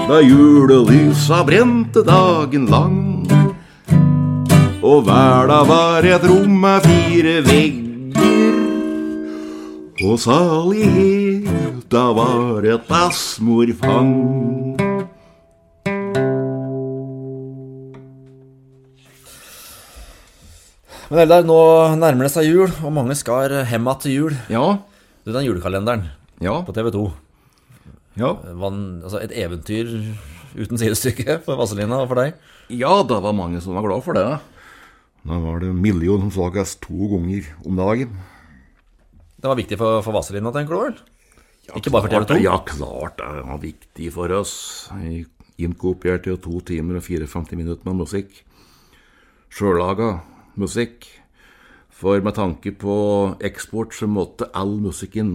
da 0.08 0.18
julelysa 0.20 1.44
brente 1.46 2.02
dagen 2.02 2.66
lang. 2.66 3.30
Og 4.82 5.06
verda 5.06 5.62
var 5.62 6.02
et 6.02 6.26
rom 6.26 6.58
med 6.66 6.82
fire 6.90 7.38
vegger, 7.46 8.58
og 10.02 10.18
saligheta 10.18 12.04
var 12.18 12.66
et 12.66 12.90
bassmorfang. 12.90 14.85
Men 21.06 21.20
Eldar, 21.22 21.44
nå 21.46 21.56
nærmer 22.00 22.26
det 22.26 22.32
seg 22.34 22.48
jul, 22.48 22.72
og 22.82 22.90
mange 22.94 23.14
skal 23.14 23.52
hjem 23.70 23.84
igjen 23.86 24.00
til 24.02 24.14
jul. 24.16 24.36
Ja, 24.50 24.64
Du, 25.22 25.30
den 25.34 25.46
julekalenderen 25.46 26.04
ja, 26.42 26.52
på 26.66 26.74
TV 26.74 26.90
2, 26.94 27.04
ja. 28.18 28.28
altså 28.38 29.18
et 29.18 29.32
eventyr 29.34 29.88
uten 30.54 30.78
sidestykke 30.78 31.40
for 31.46 31.58
Vazelina 31.58 31.98
og 32.02 32.10
for 32.10 32.20
deg. 32.20 32.36
Ja, 32.70 33.00
det 33.06 33.18
var 33.22 33.34
mange 33.34 33.62
som 33.62 33.74
var 33.74 33.86
glad 33.86 34.02
for 34.06 34.18
det. 34.18 34.24
Da 35.26 35.38
var 35.42 35.62
det 35.62 35.72
en 35.72 35.82
million 35.82 36.22
som 36.26 36.34
slages 36.34 36.76
to 36.82 37.10
ganger 37.14 37.50
om 37.66 37.78
dagen. 37.78 38.14
Det 39.36 39.50
var 39.50 39.58
viktig 39.58 39.78
for, 39.78 40.02
for 40.06 40.14
Vazelina, 40.14 40.54
tenker 40.54 40.74
du 40.74 40.82
vel? 40.84 41.00
Ikke 41.74 41.90
bare 41.94 42.06
for 42.06 42.14
TV 42.14 42.30
2? 42.34 42.42
Ja, 42.46 42.60
klart 42.66 43.18
det 43.22 43.46
var 43.46 43.62
viktig 43.62 44.12
for 44.14 44.38
oss. 44.42 44.54
Jeg 45.02 45.26
Inkopierte 45.56 46.28
jo 46.28 46.36
to 46.36 46.58
timer 46.68 46.98
og 46.98 47.06
54 47.06 47.56
minutter 47.56 47.86
med 47.88 48.02
musikk. 48.02 48.42
Sjøllaga 49.48 50.18
musikk. 50.60 51.06
For 51.96 52.20
med 52.20 52.36
tanke 52.36 52.74
på 52.76 52.96
eksport 53.44 53.94
så 53.96 54.08
måtte 54.10 54.50
all 54.52 54.74
musikken 54.82 55.30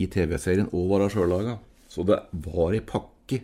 i 0.00 0.08
TV-serien 0.08 0.70
òg 0.72 0.86
være 0.94 1.10
sjøllaga. 1.12 1.58
Så 1.90 2.06
det 2.08 2.22
var 2.46 2.72
ei 2.72 2.80
pakke 2.80 3.42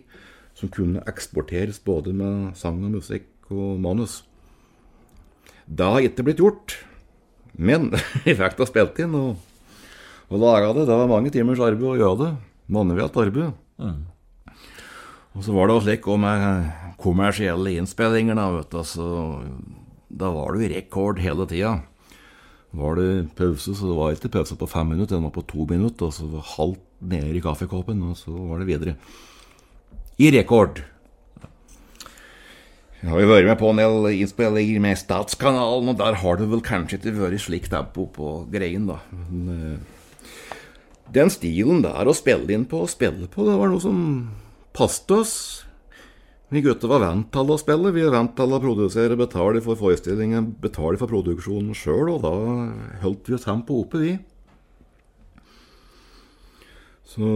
som 0.57 0.71
kunne 0.73 1.03
eksporteres 1.09 1.77
både 1.85 2.15
med 2.17 2.55
sang 2.57 2.79
og 2.81 2.95
musikk 2.97 3.51
og 3.53 3.77
manus. 3.83 4.23
Det 5.67 5.85
har 5.85 6.01
ikke 6.01 6.25
blitt 6.25 6.41
gjort, 6.41 6.77
men 7.53 7.91
vi 8.25 8.33
fikk 8.37 8.57
da 8.57 8.67
spilt 8.69 8.99
inn 9.03 9.13
og, 9.17 9.35
og 10.31 10.41
laga 10.41 10.73
det. 10.73 10.87
Det 10.89 10.97
var 10.97 11.11
mange 11.11 11.33
timers 11.33 11.61
arbeid 11.61 11.91
å 11.91 11.97
gjøre 11.99 12.21
det. 12.23 12.31
Manuelt 12.73 13.19
arbeid. 13.21 13.53
Og 15.37 15.45
så 15.45 15.53
var 15.53 15.69
det 15.69 15.75
jo 15.75 15.83
slik 15.85 16.07
òg 16.09 16.17
med 16.23 16.95
kommersielle 16.97 17.75
innspillinger, 17.77 18.39
da, 18.39 18.47
vet 18.55 18.73
du. 18.73 18.81
Så 18.87 19.07
da 20.07 20.31
var 20.31 20.55
det 20.55 20.65
jo 20.65 20.73
rekord 20.75 21.21
hele 21.23 21.47
tida. 21.49 21.77
Var 22.77 22.99
det 22.99 23.09
pause, 23.37 23.73
så 23.73 23.87
det 23.87 23.95
var 23.95 24.13
ikke 24.15 24.33
pause 24.33 24.57
på 24.59 24.69
fem 24.69 24.91
minutter, 24.93 25.15
den 25.15 25.25
var 25.27 25.35
på 25.35 25.45
to 25.47 25.65
minutter. 25.69 26.09
Og 26.09 26.13
så 26.15 26.27
var 26.31 26.45
halvt 26.57 26.83
nede 26.99 27.35
i 27.37 27.43
kaffekoppen, 27.43 28.03
og 28.09 28.17
så 28.19 28.31
var 28.31 28.61
det 28.61 28.69
videre. 28.69 28.95
I 30.17 30.31
rekord. 30.33 30.83
Jeg 32.97 33.11
har 33.13 33.21
jo 33.21 33.29
vært 33.29 33.45
med 33.45 33.59
på 33.59 33.69
en 33.69 33.79
del 33.79 34.07
innspillinger 34.17 34.81
med 34.81 34.97
Statskanalen, 34.97 35.91
og 35.91 35.99
der 35.99 36.17
har 36.17 36.39
det 36.39 36.47
vel 36.49 36.63
kanskje 36.65 36.97
ikke 36.97 37.13
vært 37.19 37.43
slik 37.43 37.69
tempo 37.69 38.07
på 38.09 38.31
greien, 38.51 38.87
da. 38.89 38.97
Men 39.13 39.51
eh, 39.53 40.57
den 41.13 41.29
stilen 41.31 41.83
der 41.85 42.09
å 42.09 42.15
spille 42.17 42.49
inn 42.55 42.65
på 42.69 42.81
og 42.83 42.91
spille 42.91 43.29
på, 43.29 43.45
det 43.45 43.59
var 43.59 43.69
noe 43.69 43.83
som 43.83 43.99
passet 44.75 45.13
oss. 45.13 45.35
Vi 46.47 46.61
gutter 46.63 46.87
var 46.87 47.03
vant 47.03 47.27
til 47.33 47.49
å 47.51 47.57
spille. 47.59 47.91
Vi 47.91 48.05
er 48.05 48.13
vant 48.13 48.31
til 48.37 48.55
å 48.55 48.61
produsere, 48.63 49.17
betale 49.19 49.59
for 49.65 49.79
forestillingen, 49.79 50.53
betale 50.63 50.99
for 50.99 51.11
produksjonen 51.11 51.75
sjøl, 51.75 52.13
og 52.13 52.23
da 52.23 52.33
holdt 53.03 53.27
vi 53.27 53.39
tempoet 53.43 53.83
oppe, 53.83 54.03
vi. 54.05 54.13
Så 57.07 57.27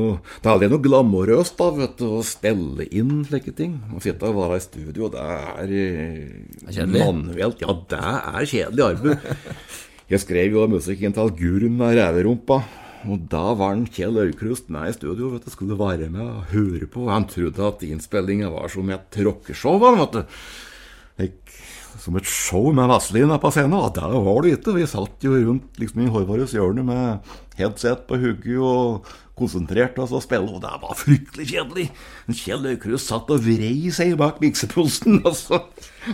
det 0.44 0.48
er 0.48 0.54
aldri 0.54 0.68
noe 0.72 0.84
glamorøst 0.84 1.56
da, 1.60 1.70
vet 1.76 1.96
du, 2.00 2.08
å 2.20 2.24
spille 2.28 2.88
inn 2.96 3.24
slike 3.28 3.52
ting. 3.58 3.78
Å 3.96 4.00
sitte 4.04 4.30
og 4.30 4.40
være 4.40 4.60
i 4.60 4.64
studio, 4.64 5.12
det 5.12 5.24
er 5.24 5.74
eh, 5.76 6.68
kjedelig. 6.70 7.02
manuelt. 7.02 7.64
Ja, 7.64 7.76
det 7.92 8.02
er 8.04 8.52
kjedelig 8.52 8.86
arbeid. 8.88 9.32
Jeg 10.12 10.24
skrev 10.24 10.56
jo 10.56 10.68
musikken 10.68 11.16
til 11.16 11.36
Gurun 11.40 11.84
av 11.84 11.96
Ræverumpa. 11.96 12.62
Og 13.10 13.26
da 13.32 13.44
var 13.58 13.74
en 13.76 13.88
Kjell 13.90 14.20
Aukrust 14.22 14.70
med 14.74 14.92
i 14.92 14.96
studio, 14.96 15.32
vet 15.34 15.46
du, 15.48 15.52
skulle 15.54 15.78
være 15.80 16.10
med 16.14 16.22
og 16.26 16.50
høre 16.54 16.90
på. 16.92 17.08
Han 17.10 17.28
trodde 17.30 17.68
at 17.68 17.86
innspillinga 17.88 18.52
var 18.54 18.70
som 18.72 18.90
et 18.94 19.22
rockeshow, 19.26 19.82
vet 19.82 20.18
du. 20.20 20.44
Like, 21.22 21.58
som 22.02 22.16
et 22.18 22.28
show 22.30 22.70
med 22.74 22.90
Vazelina 22.90 23.38
på 23.42 23.52
scenen, 23.54 23.78
og 23.78 23.94
det 23.98 24.06
var 24.06 24.42
det 24.44 24.56
ikke. 24.58 24.76
Vi 24.78 24.88
satt 24.90 25.26
jo 25.26 25.36
rundt 25.36 25.82
liksom 25.82 26.06
i 26.06 26.12
Hårvares 26.14 26.56
hjørne 26.56 26.86
med 26.88 27.34
headset 27.60 28.06
på 28.10 28.20
hugget 28.22 28.62
og 28.64 29.12
konsentrerte 29.38 30.04
oss 30.04 30.14
og 30.16 30.24
spille, 30.24 30.50
og 30.50 30.62
det 30.64 30.74
var 30.82 30.98
fryktelig 30.98 31.48
kjedelig. 31.52 31.88
Kjell 32.44 32.68
Aukrust 32.74 33.12
satt 33.12 33.32
og 33.34 33.42
vrei 33.46 33.92
seg 33.94 34.14
bak 34.22 34.42
miksepulsen, 34.44 35.22
og 35.28 35.34
så 35.38 35.64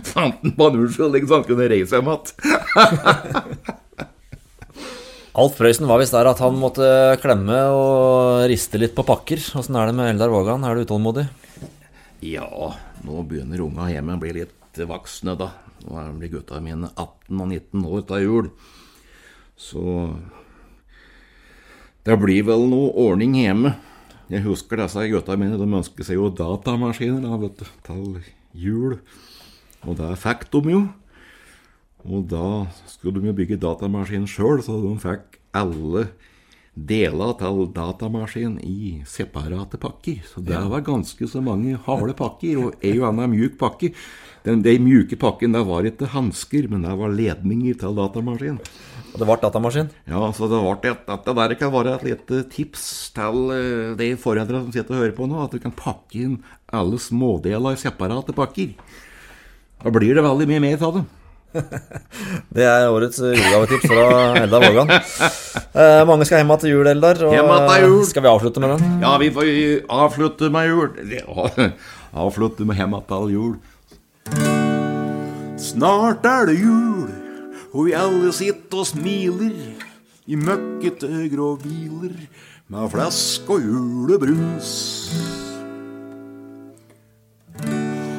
fant 0.07 0.39
han 0.43 0.55
på 0.55 0.69
en 0.69 0.79
unnskyldning 0.85 1.27
så 1.27 1.41
han 1.41 1.49
kunne 1.49 1.69
reise 1.71 1.91
seg 1.93 2.07
igjen. 2.07 3.75
Alf 5.37 5.53
Prøysen 5.53 5.85
var 5.85 5.99
visst 6.01 6.15
der 6.15 6.25
at 6.25 6.39
han 6.41 6.55
måtte 6.57 6.85
klemme 7.21 7.59
og 7.69 8.47
riste 8.49 8.79
litt 8.81 8.95
på 8.97 9.03
pakker. 9.05 9.37
Åssen 9.59 9.75
er 9.77 9.91
det 9.91 9.93
med 9.93 10.09
Eldar 10.09 10.31
Vågan? 10.33 10.63
Er 10.65 10.73
du 10.73 10.81
utålmodig? 10.81 11.27
Ja, 12.25 12.71
nå 13.05 13.21
begynner 13.29 13.61
unga 13.61 13.85
hjemme 13.91 14.15
å 14.17 14.21
bli 14.23 14.31
litt 14.39 14.81
voksne, 14.89 15.35
da. 15.37 15.51
Nå 15.85 16.07
blir 16.17 16.33
gutta 16.39 16.57
mine 16.57 16.89
18 16.89 17.37
og 17.37 17.51
19 17.53 17.85
år 17.85 18.07
til 18.09 18.25
jul. 18.25 18.49
Så 19.61 19.85
det 22.09 22.17
blir 22.17 22.49
vel 22.49 22.65
noe 22.73 22.89
ordning 23.05 23.37
hjemme. 23.37 23.75
Jeg 24.33 24.41
husker 24.47 24.81
disse 24.81 25.05
gutta 25.13 25.37
mine, 25.37 25.61
de 25.61 25.69
ønsker 25.69 26.07
seg 26.07 26.17
jo 26.17 26.33
datamaskiner 26.33 27.21
da, 27.21 27.37
vet 27.45 27.61
du, 27.61 27.67
til 27.85 28.23
jul. 28.57 28.97
Og 29.85 30.01
det 30.01 30.15
fikk 30.17 30.49
de 30.57 30.79
jo. 30.79 30.87
Og 32.07 32.27
da 32.31 32.65
skulle 32.87 33.19
de 33.19 33.29
jo 33.29 33.35
bygge 33.35 33.59
datamaskin 33.59 34.27
sjøl, 34.29 34.61
så 34.63 34.79
de 34.79 34.95
fikk 35.01 35.39
alle 35.57 36.07
deler 36.77 37.33
til 37.39 37.63
datamaskin 37.73 38.59
i 38.61 39.01
separate 39.09 39.79
pakker. 39.81 40.21
Så 40.29 40.43
det 40.45 40.59
var 40.69 40.85
ganske 40.85 41.27
så 41.27 41.41
mange 41.43 41.77
harde 41.87 42.13
pakker, 42.17 42.59
og 42.61 42.85
en 42.85 42.99
og 43.01 43.07
annen 43.09 43.33
mjuk 43.33 43.57
pakke. 43.59 43.91
Den, 44.45 44.61
de 44.63 44.77
mjuke 44.79 45.17
pakken 45.19 45.55
der 45.57 45.65
var 45.67 45.87
ikke 45.89 46.11
hansker, 46.13 46.69
men 46.71 46.85
det 46.85 46.93
var 46.99 47.11
ledninger 47.11 47.79
til 47.81 47.97
datamaskin. 47.97 48.61
Og 49.11 49.17
det 49.17 49.27
ble 49.27 49.39
datamaskin? 49.41 49.91
Ja, 50.07 50.21
så 50.37 50.47
det 50.51 50.61
ble 50.61 50.93
et, 50.93 51.03
dette 51.09 51.35
der 51.41 51.57
kan 51.59 51.73
være 51.73 51.97
et 51.97 52.07
lite 52.07 52.43
tips 52.53 52.87
til 53.17 53.51
eh, 53.57 53.91
de 53.99 54.13
foreldre 54.21 54.61
som 54.61 54.71
sitter 54.71 54.95
og 54.95 55.03
hører 55.03 55.17
på 55.17 55.27
nå, 55.27 55.41
at 55.43 55.57
du 55.57 55.59
kan 55.63 55.75
pakke 55.75 56.23
inn 56.23 56.39
alle 56.71 57.01
smådeler 57.01 57.75
i 57.75 57.81
separate 57.81 58.37
pakker. 58.37 58.77
Da 59.81 59.93
blir 59.93 60.15
det 60.15 60.25
veldig 60.25 60.47
mye 60.53 60.63
mer 60.63 60.83
av 60.85 60.99
det. 61.01 61.07
Det 62.57 62.65
er 62.65 62.87
årets 62.91 63.19
julegavetips 63.21 63.87
fra 63.89 64.05
Eldar 64.41 64.65
Vågan. 64.65 64.91
Eh, 64.91 66.01
mange 66.09 66.27
skal 66.27 66.41
hjem 66.41 66.53
til 66.61 66.73
jul, 66.75 66.89
Eldar. 66.89 67.21
Og 67.27 67.35
Hjem 67.35 67.51
jul. 67.83 68.03
skal 68.09 68.25
vi 68.25 68.31
avslutte 68.31 68.63
med 68.63 68.75
den? 68.75 68.97
Ja, 69.03 69.15
vi 69.21 69.29
får 69.33 69.51
avslutte 69.89 70.49
med 70.53 70.69
jul. 70.71 71.71
Avslutte 72.27 72.65
med 72.65 72.79
hjemme 72.79 73.01
til 73.09 73.33
jul. 73.35 73.55
Snart 75.57 76.25
er 76.25 76.49
det 76.49 76.59
jul, 76.59 77.09
og 77.73 77.87
vi 77.87 77.95
alle 77.97 78.31
sitter 78.35 78.83
og 78.83 78.87
smiler 78.89 79.53
i 80.27 80.35
møkkete 80.37 81.27
grå 81.31 81.55
biler 81.61 82.13
med 82.67 82.91
flask 82.91 83.49
og 83.49 83.63
julebrus. 83.63 84.73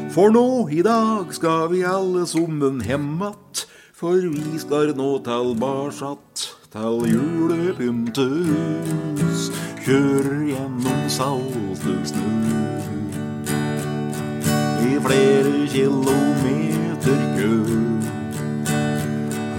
For 0.08 0.32
nå 0.32 0.72
i 0.72 0.80
dag 0.82 1.28
skal 1.36 1.68
vi 1.70 1.84
alle 1.86 2.26
sammen 2.26 2.80
hjem 2.80 3.22
att, 3.22 3.66
for 3.94 4.16
vi 4.16 4.58
skal 4.58 4.96
nå 4.96 5.18
tilbakeatt 5.26 6.48
til 6.72 7.06
julepyntehus. 7.12 9.50
Kjører 9.84 10.48
gjennom 10.48 11.08
salte 11.12 12.06
snø 12.08 12.24
i 14.88 14.96
flere 15.04 15.68
kilometer 15.72 17.18
kø. 17.36 17.52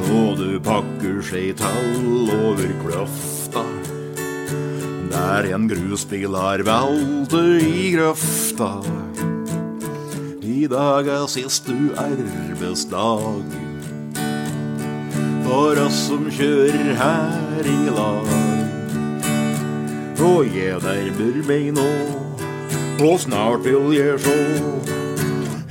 Og 0.09 0.29
du 0.39 0.59
pakker 0.65 1.21
seg 1.25 1.47
tall 1.61 2.29
over 2.35 2.69
kløfta, 2.83 3.63
der 5.13 5.41
en 5.53 5.65
grusbil 5.69 6.33
har 6.35 6.59
veltet 6.65 7.61
i 7.69 7.93
grøfta. 7.93 8.98
I 10.59 10.67
dag 10.67 11.07
er 11.07 11.27
siste 11.31 11.71
arbeidsdag 11.95 13.43
for 15.45 15.79
oss 15.85 15.99
som 16.09 16.25
kjører 16.35 16.89
her 16.99 17.69
i 17.69 17.93
lag. 17.95 18.27
Og 20.19 20.49
jeg 20.51 20.81
nærmer 20.83 21.37
meg 21.47 21.69
nå, 21.77 21.87
og 23.05 23.15
snart 23.23 23.63
vil 23.63 23.87
jeg 23.95 24.19
sjå 24.25 24.35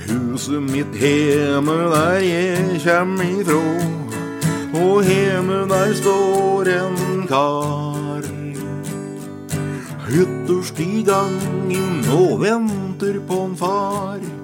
huset 0.07 0.65
mitt 0.71 0.97
hjemme 0.97 1.77
der 1.93 2.25
jeg 2.25 2.81
kjem 2.87 3.15
ifrå. 3.27 3.61
Og 4.73 5.05
hjemme 5.05 5.67
der 5.69 5.95
står 6.01 6.73
en 6.79 7.29
kar. 7.29 8.25
Ytterst 10.09 10.81
i 10.81 11.05
gangen 11.05 12.05
og 12.09 12.39
venter 12.41 13.21
på 13.29 13.45
en 13.51 13.57
far. 13.57 14.38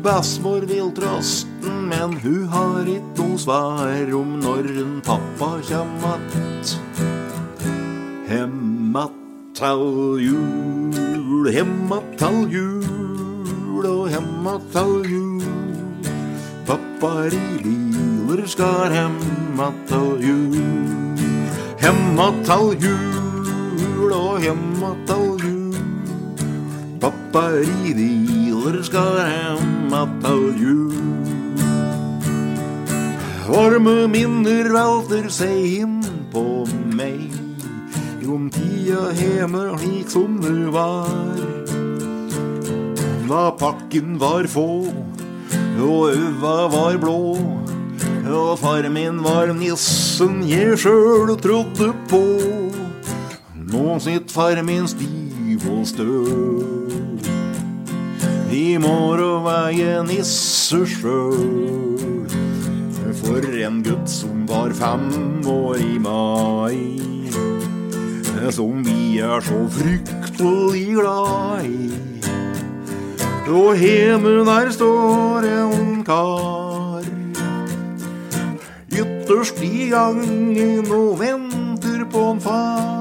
Bestemor 0.00 0.64
vil 0.64 0.88
trøsten, 0.96 1.88
men 1.90 2.14
hun 2.22 2.46
har 2.48 2.86
ikke 2.88 3.18
noe 3.18 3.38
svar 3.42 4.12
om 4.16 4.30
når 4.40 4.68
en 4.80 4.94
pappa 5.04 5.48
kjem 5.60 6.04
att. 6.04 6.70
Hemma 8.28 9.04
til 9.54 9.82
jul, 10.24 11.50
hemma 11.52 11.98
til 12.16 12.38
jul 12.48 13.86
og 13.86 14.08
hemma 14.08 14.54
til 14.72 14.94
jul. 15.10 15.42
Pappaer 16.64 17.36
i 17.36 17.60
biler 17.64 18.46
skal 18.46 18.94
hemma 18.94 19.68
til 19.90 20.24
jul. 20.24 21.12
Hemma 21.82 22.30
til 22.48 22.72
jul 22.86 24.12
og 24.12 24.40
hemma 24.40 24.94
til 25.10 25.44
jul. 25.44 25.76
Pappaer 27.00 27.68
i 27.68 27.94
biler 28.00 28.82
skal 28.82 29.20
hem 29.28 29.79
jul. 30.56 30.92
Varme 33.48 34.06
minner 34.06 34.68
velter 34.70 35.28
seg 35.28 35.82
inn 35.82 36.02
på 36.30 36.66
meg 36.94 37.32
om 38.30 38.48
tida 38.50 39.10
hjemme 39.18 39.76
slik 39.78 40.10
som 40.10 40.40
det 40.40 40.70
var. 40.70 41.10
Da 43.26 43.50
pakken 43.58 44.18
var 44.18 44.46
få 44.46 44.86
og 45.80 46.10
øva 46.12 46.68
var 46.70 46.98
blå, 47.00 47.38
og 48.30 48.58
far 48.58 48.88
min 48.88 49.22
var 49.24 49.52
nissen 49.54 50.42
jeg 50.46 50.78
sjøl 50.78 51.34
trodde 51.40 51.92
på. 52.10 52.22
Nå 53.54 53.98
sitter 53.98 54.34
far 54.34 54.62
min 54.62 54.86
stiv 54.88 55.66
og 55.70 55.86
støl. 55.86 56.79
I 58.50 58.78
morgen 58.82 60.10
i 60.10 60.16
jeg. 60.18 61.06
For 63.20 63.44
en 63.62 63.76
gutt 63.86 64.10
som 64.10 64.42
var 64.48 64.72
fem 64.74 65.46
år 65.46 65.78
i 65.78 65.98
mai. 66.02 66.98
Som 68.50 68.82
vi 68.82 69.20
er 69.22 69.38
så 69.46 69.60
fryktelig 69.70 70.96
glad 70.98 71.62
i. 71.62 71.92
Og 73.46 73.78
hjemme 73.78 74.42
der 74.50 74.70
står 74.74 75.46
en 75.46 76.02
kar. 76.02 77.06
Ytterst 78.90 79.62
i 79.62 79.92
gangen 79.94 80.90
og 80.90 81.20
venter 81.22 82.02
på 82.10 82.32
en 82.32 82.42
far. 82.42 82.99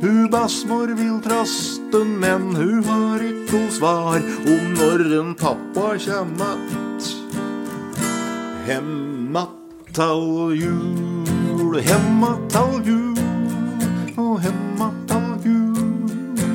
Hun 0.00 0.30
bestemor 0.30 0.88
vil 0.96 1.20
trasten, 1.20 2.14
men 2.20 2.54
hun 2.56 2.84
har 2.84 3.20
ikke 3.20 3.58
noe 3.58 3.72
svar 3.74 4.22
om 4.48 4.70
når 4.78 5.02
en 5.18 5.34
pappa 5.34 5.98
kjem 5.98 6.40
att. 6.40 7.04
Hemma 8.64 9.44
til 9.92 10.56
jul, 10.62 11.76
hemma 11.84 12.32
til 12.48 12.80
jul, 12.88 13.20
og 14.16 14.40
hemma 14.40 14.88
til 15.10 15.28
jul. 15.44 16.48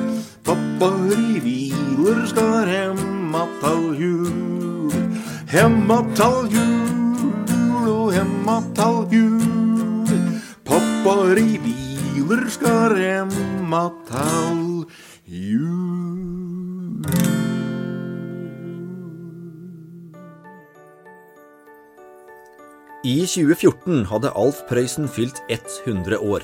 Pappa 0.43 0.91
i 1.13 1.39
hviler 1.45 2.25
skal 2.25 2.65
hemma 2.73 3.45
til 3.61 3.87
jul, 4.01 4.93
Hemma 5.47 6.01
til 6.17 6.53
jul, 6.57 7.89
og 7.93 8.13
hemma 8.13 8.61
til 8.73 9.17
jul. 9.17 10.21
Pappa 10.65 11.35
i 11.37 11.84
biler 12.25 12.49
skal 12.49 12.95
remma 12.95 13.89
tall 14.09 14.85
jul. 15.25 17.05
I 23.05 23.21
2014 23.29 24.05
hadde 24.09 24.31
Alf 24.33 24.63
Prøysen 24.69 25.07
fylt 25.07 25.41
100 25.49 26.17
år. 26.17 26.41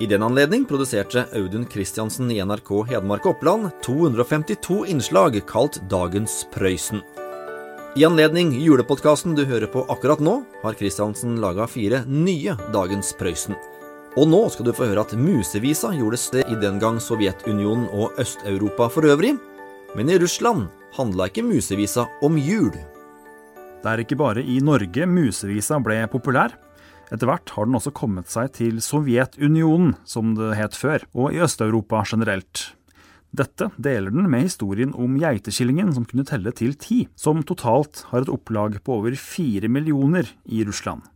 I 0.00 0.06
den 0.08 0.22
anledning 0.24 0.64
produserte 0.64 1.26
Audun 1.36 1.66
Christiansen 1.68 2.30
i 2.32 2.38
NRK 2.40 2.70
Hedmark 2.88 3.26
og 3.26 3.34
Oppland 3.34 3.68
252 3.84 4.86
innslag 4.88 5.36
kalt 5.46 5.82
Dagens 5.90 6.46
Prøysen. 6.54 7.02
I 7.98 8.06
anledning 8.06 8.54
julepodkasten 8.54 9.34
du 9.36 9.44
hører 9.44 9.68
på 9.68 9.82
akkurat 9.92 10.22
nå, 10.22 10.38
har 10.62 10.78
Christiansen 10.78 11.36
laga 11.42 11.66
fire 11.68 12.06
nye 12.08 12.56
Dagens 12.72 13.12
Prøysen. 13.18 13.58
Og 14.18 14.26
nå 14.26 14.40
skal 14.50 14.66
du 14.66 14.72
få 14.74 14.88
høre 14.90 15.04
at 15.04 15.12
musevisa 15.14 15.92
gjordes 15.94 16.24
det 16.34 16.42
i 16.50 16.56
den 16.58 16.80
gang 16.82 16.96
Sovjetunionen 16.98 17.86
og 17.94 18.16
Øst-Europa 18.18 18.88
for 18.90 19.06
øvrig. 19.06 19.36
Men 19.94 20.10
i 20.10 20.18
Russland 20.18 20.66
handla 20.96 21.28
ikke 21.30 21.44
musevisa 21.46 22.08
om 22.26 22.38
jul. 22.38 22.74
Det 23.80 23.86
er 23.86 24.02
ikke 24.02 24.18
bare 24.18 24.42
i 24.42 24.58
Norge 24.66 25.06
musevisa 25.06 25.78
ble 25.78 26.02
populær. 26.10 26.56
Etter 27.10 27.30
hvert 27.30 27.54
har 27.54 27.66
den 27.66 27.78
også 27.78 27.94
kommet 27.94 28.26
seg 28.30 28.50
til 28.58 28.82
Sovjetunionen, 28.82 29.94
som 30.02 30.34
det 30.38 30.56
het 30.58 30.74
før, 30.78 31.06
og 31.14 31.30
i 31.34 31.40
Øst-Europa 31.46 32.02
generelt. 32.10 32.66
Dette 33.30 33.70
deler 33.78 34.10
den 34.10 34.26
med 34.30 34.48
historien 34.48 34.90
om 34.90 35.14
geitekillingen 35.22 35.94
som 35.94 36.06
kunne 36.06 36.26
telle 36.26 36.50
til 36.50 36.74
ti, 36.74 37.04
som 37.14 37.46
totalt 37.46 38.04
har 38.10 38.26
et 38.26 38.34
opplag 38.34 38.82
på 38.82 38.98
over 38.98 39.14
fire 39.14 39.70
millioner 39.70 40.34
i 40.50 40.64
Russland. 40.66 41.06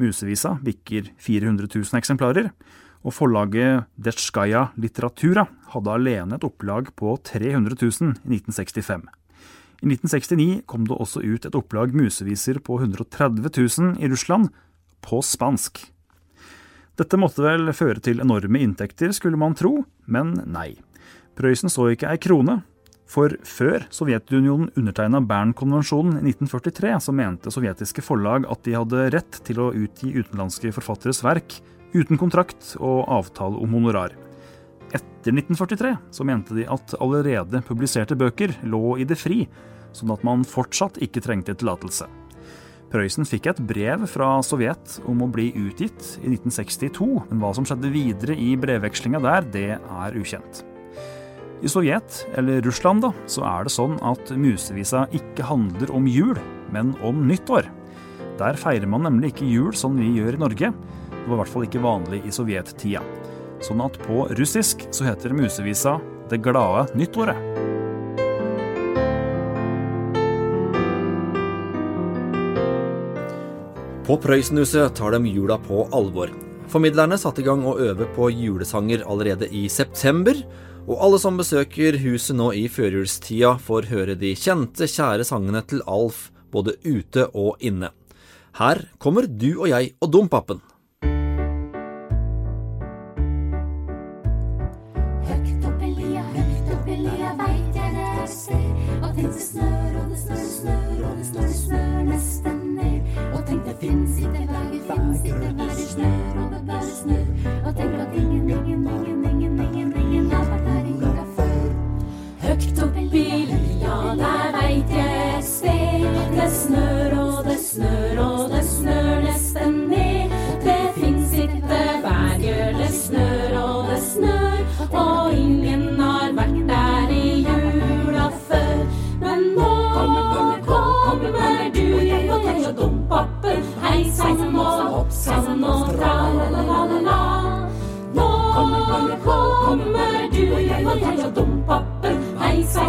Musevisa 0.00 0.56
bikker 0.64 1.12
400 1.22 1.68
000 1.72 2.00
eksemplarer, 2.00 2.50
og 3.06 3.14
forlaget 3.14 3.86
Detskaja 4.02 4.70
Litteratura 4.80 5.46
hadde 5.72 5.94
alene 5.94 6.36
et 6.36 6.46
opplag 6.46 6.90
på 6.98 7.14
300 7.22 7.78
000 7.78 8.16
i 8.26 8.38
1965. 8.40 9.06
I 9.84 9.90
1969 9.92 10.62
kom 10.66 10.86
det 10.88 10.96
også 10.96 11.20
ut 11.22 11.46
et 11.46 11.58
opplag 11.58 11.92
museviser 11.94 12.58
på 12.64 12.80
130 12.80 13.44
000 13.44 14.00
i 14.00 14.08
Russland, 14.10 14.48
på 15.06 15.20
spansk. 15.22 15.84
Dette 16.96 17.18
måtte 17.20 17.44
vel 17.44 17.68
føre 17.76 18.00
til 18.02 18.22
enorme 18.24 18.62
inntekter, 18.64 19.12
skulle 19.12 19.38
man 19.38 19.54
tro, 19.54 19.84
men 20.08 20.32
nei. 20.48 20.72
Prøysen 21.36 21.70
så 21.70 21.90
ikke 21.92 22.08
ei 22.08 22.18
krone. 22.18 22.62
For 23.06 23.36
før 23.46 23.84
Sovjetunionen 23.94 24.72
undertegna 24.74 25.20
Bern-konvensjonen 25.22 26.18
i 26.18 26.32
1943, 26.32 26.96
så 27.06 27.14
mente 27.14 27.52
sovjetiske 27.54 28.02
forlag 28.02 28.48
at 28.50 28.64
de 28.66 28.74
hadde 28.74 29.06
rett 29.14 29.40
til 29.46 29.62
å 29.62 29.70
utgi 29.78 30.10
utenlandske 30.16 30.74
forfatteres 30.74 31.22
verk 31.22 31.60
uten 31.94 32.18
kontrakt 32.18 32.74
og 32.80 33.06
avtale 33.14 33.62
om 33.62 33.78
honorar. 33.78 34.16
Etter 34.90 35.34
1943 35.34 35.94
så 36.18 36.26
mente 36.26 36.58
de 36.58 36.66
at 36.70 36.94
allerede 36.98 37.62
publiserte 37.66 38.18
bøker 38.18 38.54
lå 38.66 38.98
i 39.02 39.06
det 39.06 39.18
fri, 39.18 39.44
sånn 39.94 40.12
at 40.14 40.26
man 40.26 40.44
fortsatt 40.46 40.98
ikke 41.02 41.22
trengte 41.24 41.54
tillatelse. 41.54 42.10
Prøysen 42.90 43.26
fikk 43.26 43.48
et 43.50 43.62
brev 43.66 44.06
fra 44.10 44.36
Sovjet 44.46 45.00
om 45.10 45.24
å 45.24 45.30
bli 45.30 45.48
utgitt 45.58 46.16
i 46.22 46.30
1962, 46.30 47.08
men 47.30 47.42
hva 47.42 47.50
som 47.54 47.66
skjedde 47.66 47.90
videre 47.94 48.38
i 48.38 48.54
brevvekslinga 48.58 49.22
der, 49.22 49.52
det 49.54 49.68
er 49.78 50.18
ukjent. 50.18 50.62
I 51.62 51.68
Sovjet, 51.68 52.26
eller 52.36 52.60
Russland, 52.60 53.00
da, 53.00 53.12
så 53.26 53.40
er 53.48 53.64
det 53.64 53.72
sånn 53.72 53.96
at 54.04 54.28
musevisa 54.36 55.06
ikke 55.16 55.46
handler 55.48 55.92
om 55.96 56.04
jul, 56.10 56.36
men 56.74 56.92
om 57.00 57.22
nyttår. 57.28 57.70
Der 58.36 58.58
feirer 58.60 58.84
man 58.90 59.06
nemlig 59.06 59.32
ikke 59.32 59.48
jul 59.48 59.72
som 59.72 59.96
vi 59.96 60.10
gjør 60.18 60.36
i 60.36 60.42
Norge. 60.42 60.70
Det 61.08 61.22
var 61.24 61.38
i 61.38 61.40
hvert 61.40 61.52
fall 61.54 61.64
ikke 61.64 61.84
vanlig 61.84 62.20
i 62.28 62.34
sovjettida. 62.34 63.00
Sånn 63.64 63.80
at 63.80 63.96
på 64.04 64.26
russisk 64.36 64.84
så 64.92 65.06
heter 65.08 65.32
musevisa 65.32 65.96
Det 66.28 66.42
glade 66.44 66.90
nyttåret. 66.98 67.40
På 74.06 74.18
Prøysenhuset 74.22 74.92
tar 74.94 75.16
de 75.16 75.32
jula 75.32 75.56
på 75.58 75.88
alvor. 75.96 76.30
Formidlerne 76.70 77.16
satte 77.18 77.40
i 77.40 77.46
gang 77.46 77.64
å 77.66 77.78
øve 77.80 78.06
på 78.14 78.28
julesanger 78.34 79.06
allerede 79.08 79.48
i 79.54 79.64
september, 79.72 80.36
og 80.86 81.00
alle 81.02 81.18
som 81.18 81.38
besøker 81.38 81.98
huset 81.98 82.36
nå 82.38 82.52
i 82.54 82.66
førjulstida, 82.70 83.56
får 83.58 83.88
høre 83.90 84.14
de 84.18 84.32
kjente, 84.38 84.86
kjære 84.86 85.26
sangene 85.26 85.62
til 85.66 85.82
Alf 85.90 86.28
både 86.54 86.76
ute 86.86 87.26
og 87.34 87.58
inne. 87.58 87.90
Her 88.56 88.86
kommer 89.02 89.26
Du 89.26 89.50
og 89.58 89.68
jeg 89.72 89.96
og 90.00 90.12
Dompapen. 90.14 90.62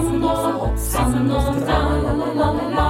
Sann 0.08 0.24
og 0.24 0.60
hopp 0.62 0.78
sammen 0.80 1.32
og 1.36 1.48
tra-la-la-la-la. 1.68 2.86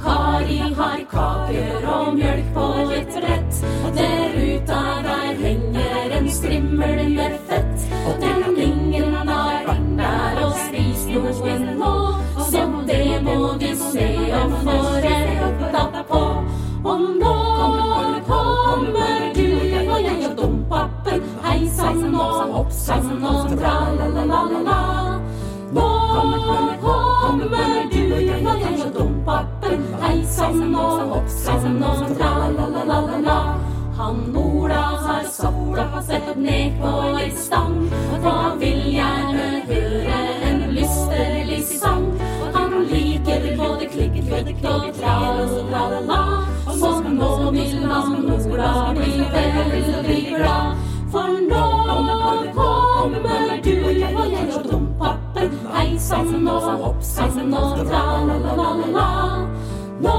Kari 0.00 0.58
har 0.76 1.00
kaker 1.12 1.86
og 1.88 2.10
mjølk 2.18 2.50
på 2.56 2.66
et 2.96 3.16
brett. 3.16 3.60
Der 3.96 4.36
ute 4.36 4.80
der 5.06 5.40
henger 5.40 6.16
en 6.18 6.28
strimmel 6.30 7.00
med 7.16 7.38
fett. 7.48 7.88
Og 8.10 8.20
den 8.26 8.60
ingen 8.66 9.16
har 9.30 9.64
vært 9.70 9.88
der 10.02 10.44
og 10.44 10.54
spist 10.66 11.08
noe 11.16 11.56
nå, 11.80 11.96
så 12.52 12.68
det 12.92 13.08
må 13.24 13.40
vi 13.64 13.74
se 13.86 14.08
og 14.42 14.56
få 14.68 14.78
retta 15.08 16.04
på. 16.12 16.24
Og 16.84 17.10
nå 17.24 17.36
kommer 18.28 19.28
du 19.40 19.46
og 19.80 20.00
jeg 20.04 20.24
og 20.28 20.40
dompapen. 20.42 21.28
Hei 21.48 21.60
sann 21.80 22.08
og 22.14 22.56
hopp 22.58 22.80
sann 22.84 23.14
og 23.24 23.54
tra-la-la-la-la. 23.56 25.07
Nå 26.18 26.54
kommer 26.82 27.90
du 27.92 28.14
og 28.14 28.22
jeg 28.22 28.42
og. 28.44 29.74
Hei 30.02 30.16
sann 30.26 30.74
og 30.74 31.12
hopp 31.12 31.28
sann 31.30 31.82
og 31.90 32.00
tra-la-la-la-la. 32.18 33.36
Han 33.98 34.18
Ola 34.40 34.82
har 35.04 35.24
sola 35.36 36.02
sett 36.08 36.28
ned 36.36 36.80
på 36.80 36.90
ei 37.20 37.30
stang, 37.44 37.76
og 38.18 38.58
vil 38.62 38.82
gjerne 38.96 39.46
høre 39.70 40.18
en 40.48 40.60
lysterlig 40.74 41.62
sang. 41.70 42.06
Han 42.56 42.70
liker 42.90 43.42
både 43.60 43.86
klikk, 43.94 44.18
klikk 44.26 44.66
og 44.72 44.90
tra-la-la-la, 44.98 46.20
så 46.82 46.92
nå 47.06 47.32
vil 47.54 47.78
han 47.92 48.12
Ola 48.38 48.72
bli 48.98 49.14
veldig 49.38 50.22
glad. 50.34 50.86
For 51.12 51.30
nå 51.46 51.64
kommer 52.58 53.60
du 53.64 53.72
og 53.84 53.94
jeg 53.98 54.14
og 54.18 54.24
dompapen, 54.32 54.77
hei 55.74 55.98
sann 56.02 56.48
og 56.48 56.66
hopp 56.82 57.02
sann 57.04 57.54
og 57.54 57.80
tra-la-la-la-la. 57.88 59.08
Nå 60.04 60.16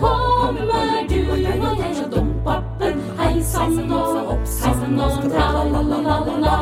kommer 0.00 1.06
du 1.10 1.20
og 1.32 1.40
jeg 1.42 1.60
og 2.04 2.10
dompapen, 2.14 3.00
hei 3.20 3.34
sann 3.42 3.78
og 3.86 4.18
hopp 4.30 4.46
sann 4.50 5.00
og 5.00 5.20
tra-la-la-la-la. 5.26 6.58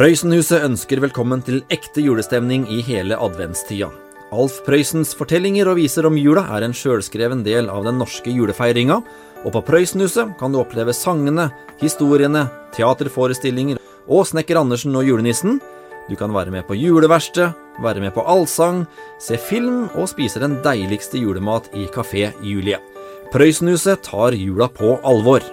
Prøysenhuset 0.00 0.62
ønsker 0.64 1.02
velkommen 1.04 1.42
til 1.44 1.58
ekte 1.68 2.00
julestemning 2.00 2.62
i 2.72 2.78
hele 2.86 3.18
adventstida. 3.20 3.90
Alf 4.30 4.60
Prøysens 4.64 5.10
fortellinger 5.18 5.68
og 5.68 5.76
viser 5.76 6.06
om 6.08 6.14
jula 6.16 6.44
er 6.54 6.64
en 6.64 6.74
sjølskreven 6.76 7.42
del 7.44 7.66
av 7.68 7.84
den 7.84 7.98
norske 8.00 8.30
julefeiringa, 8.30 9.00
og 9.44 9.54
på 9.54 9.62
Prøysenhuset 9.64 10.34
kan 10.40 10.52
du 10.52 10.60
oppleve 10.60 10.92
sangene, 10.96 11.48
historiene, 11.80 12.46
teaterforestillinger 12.76 13.80
og 14.10 14.26
Snekker 14.28 14.60
Andersen 14.60 14.96
og 14.98 15.06
julenissen. 15.08 15.60
Du 16.10 16.16
kan 16.18 16.34
være 16.34 16.52
med 16.52 16.66
på 16.66 16.76
juleverksted, 16.76 17.54
være 17.80 18.02
med 18.02 18.12
på 18.16 18.24
allsang, 18.26 18.84
se 19.22 19.38
film 19.38 19.86
og 19.94 20.10
spise 20.10 20.42
den 20.42 20.58
deiligste 20.64 21.20
julemat 21.20 21.70
i 21.72 21.86
Kafé 21.94 22.30
Julie. 22.42 22.80
Prøysenhuset 23.32 24.02
tar 24.08 24.36
jula 24.36 24.68
på 24.68 24.98
alvor. 25.06 25.44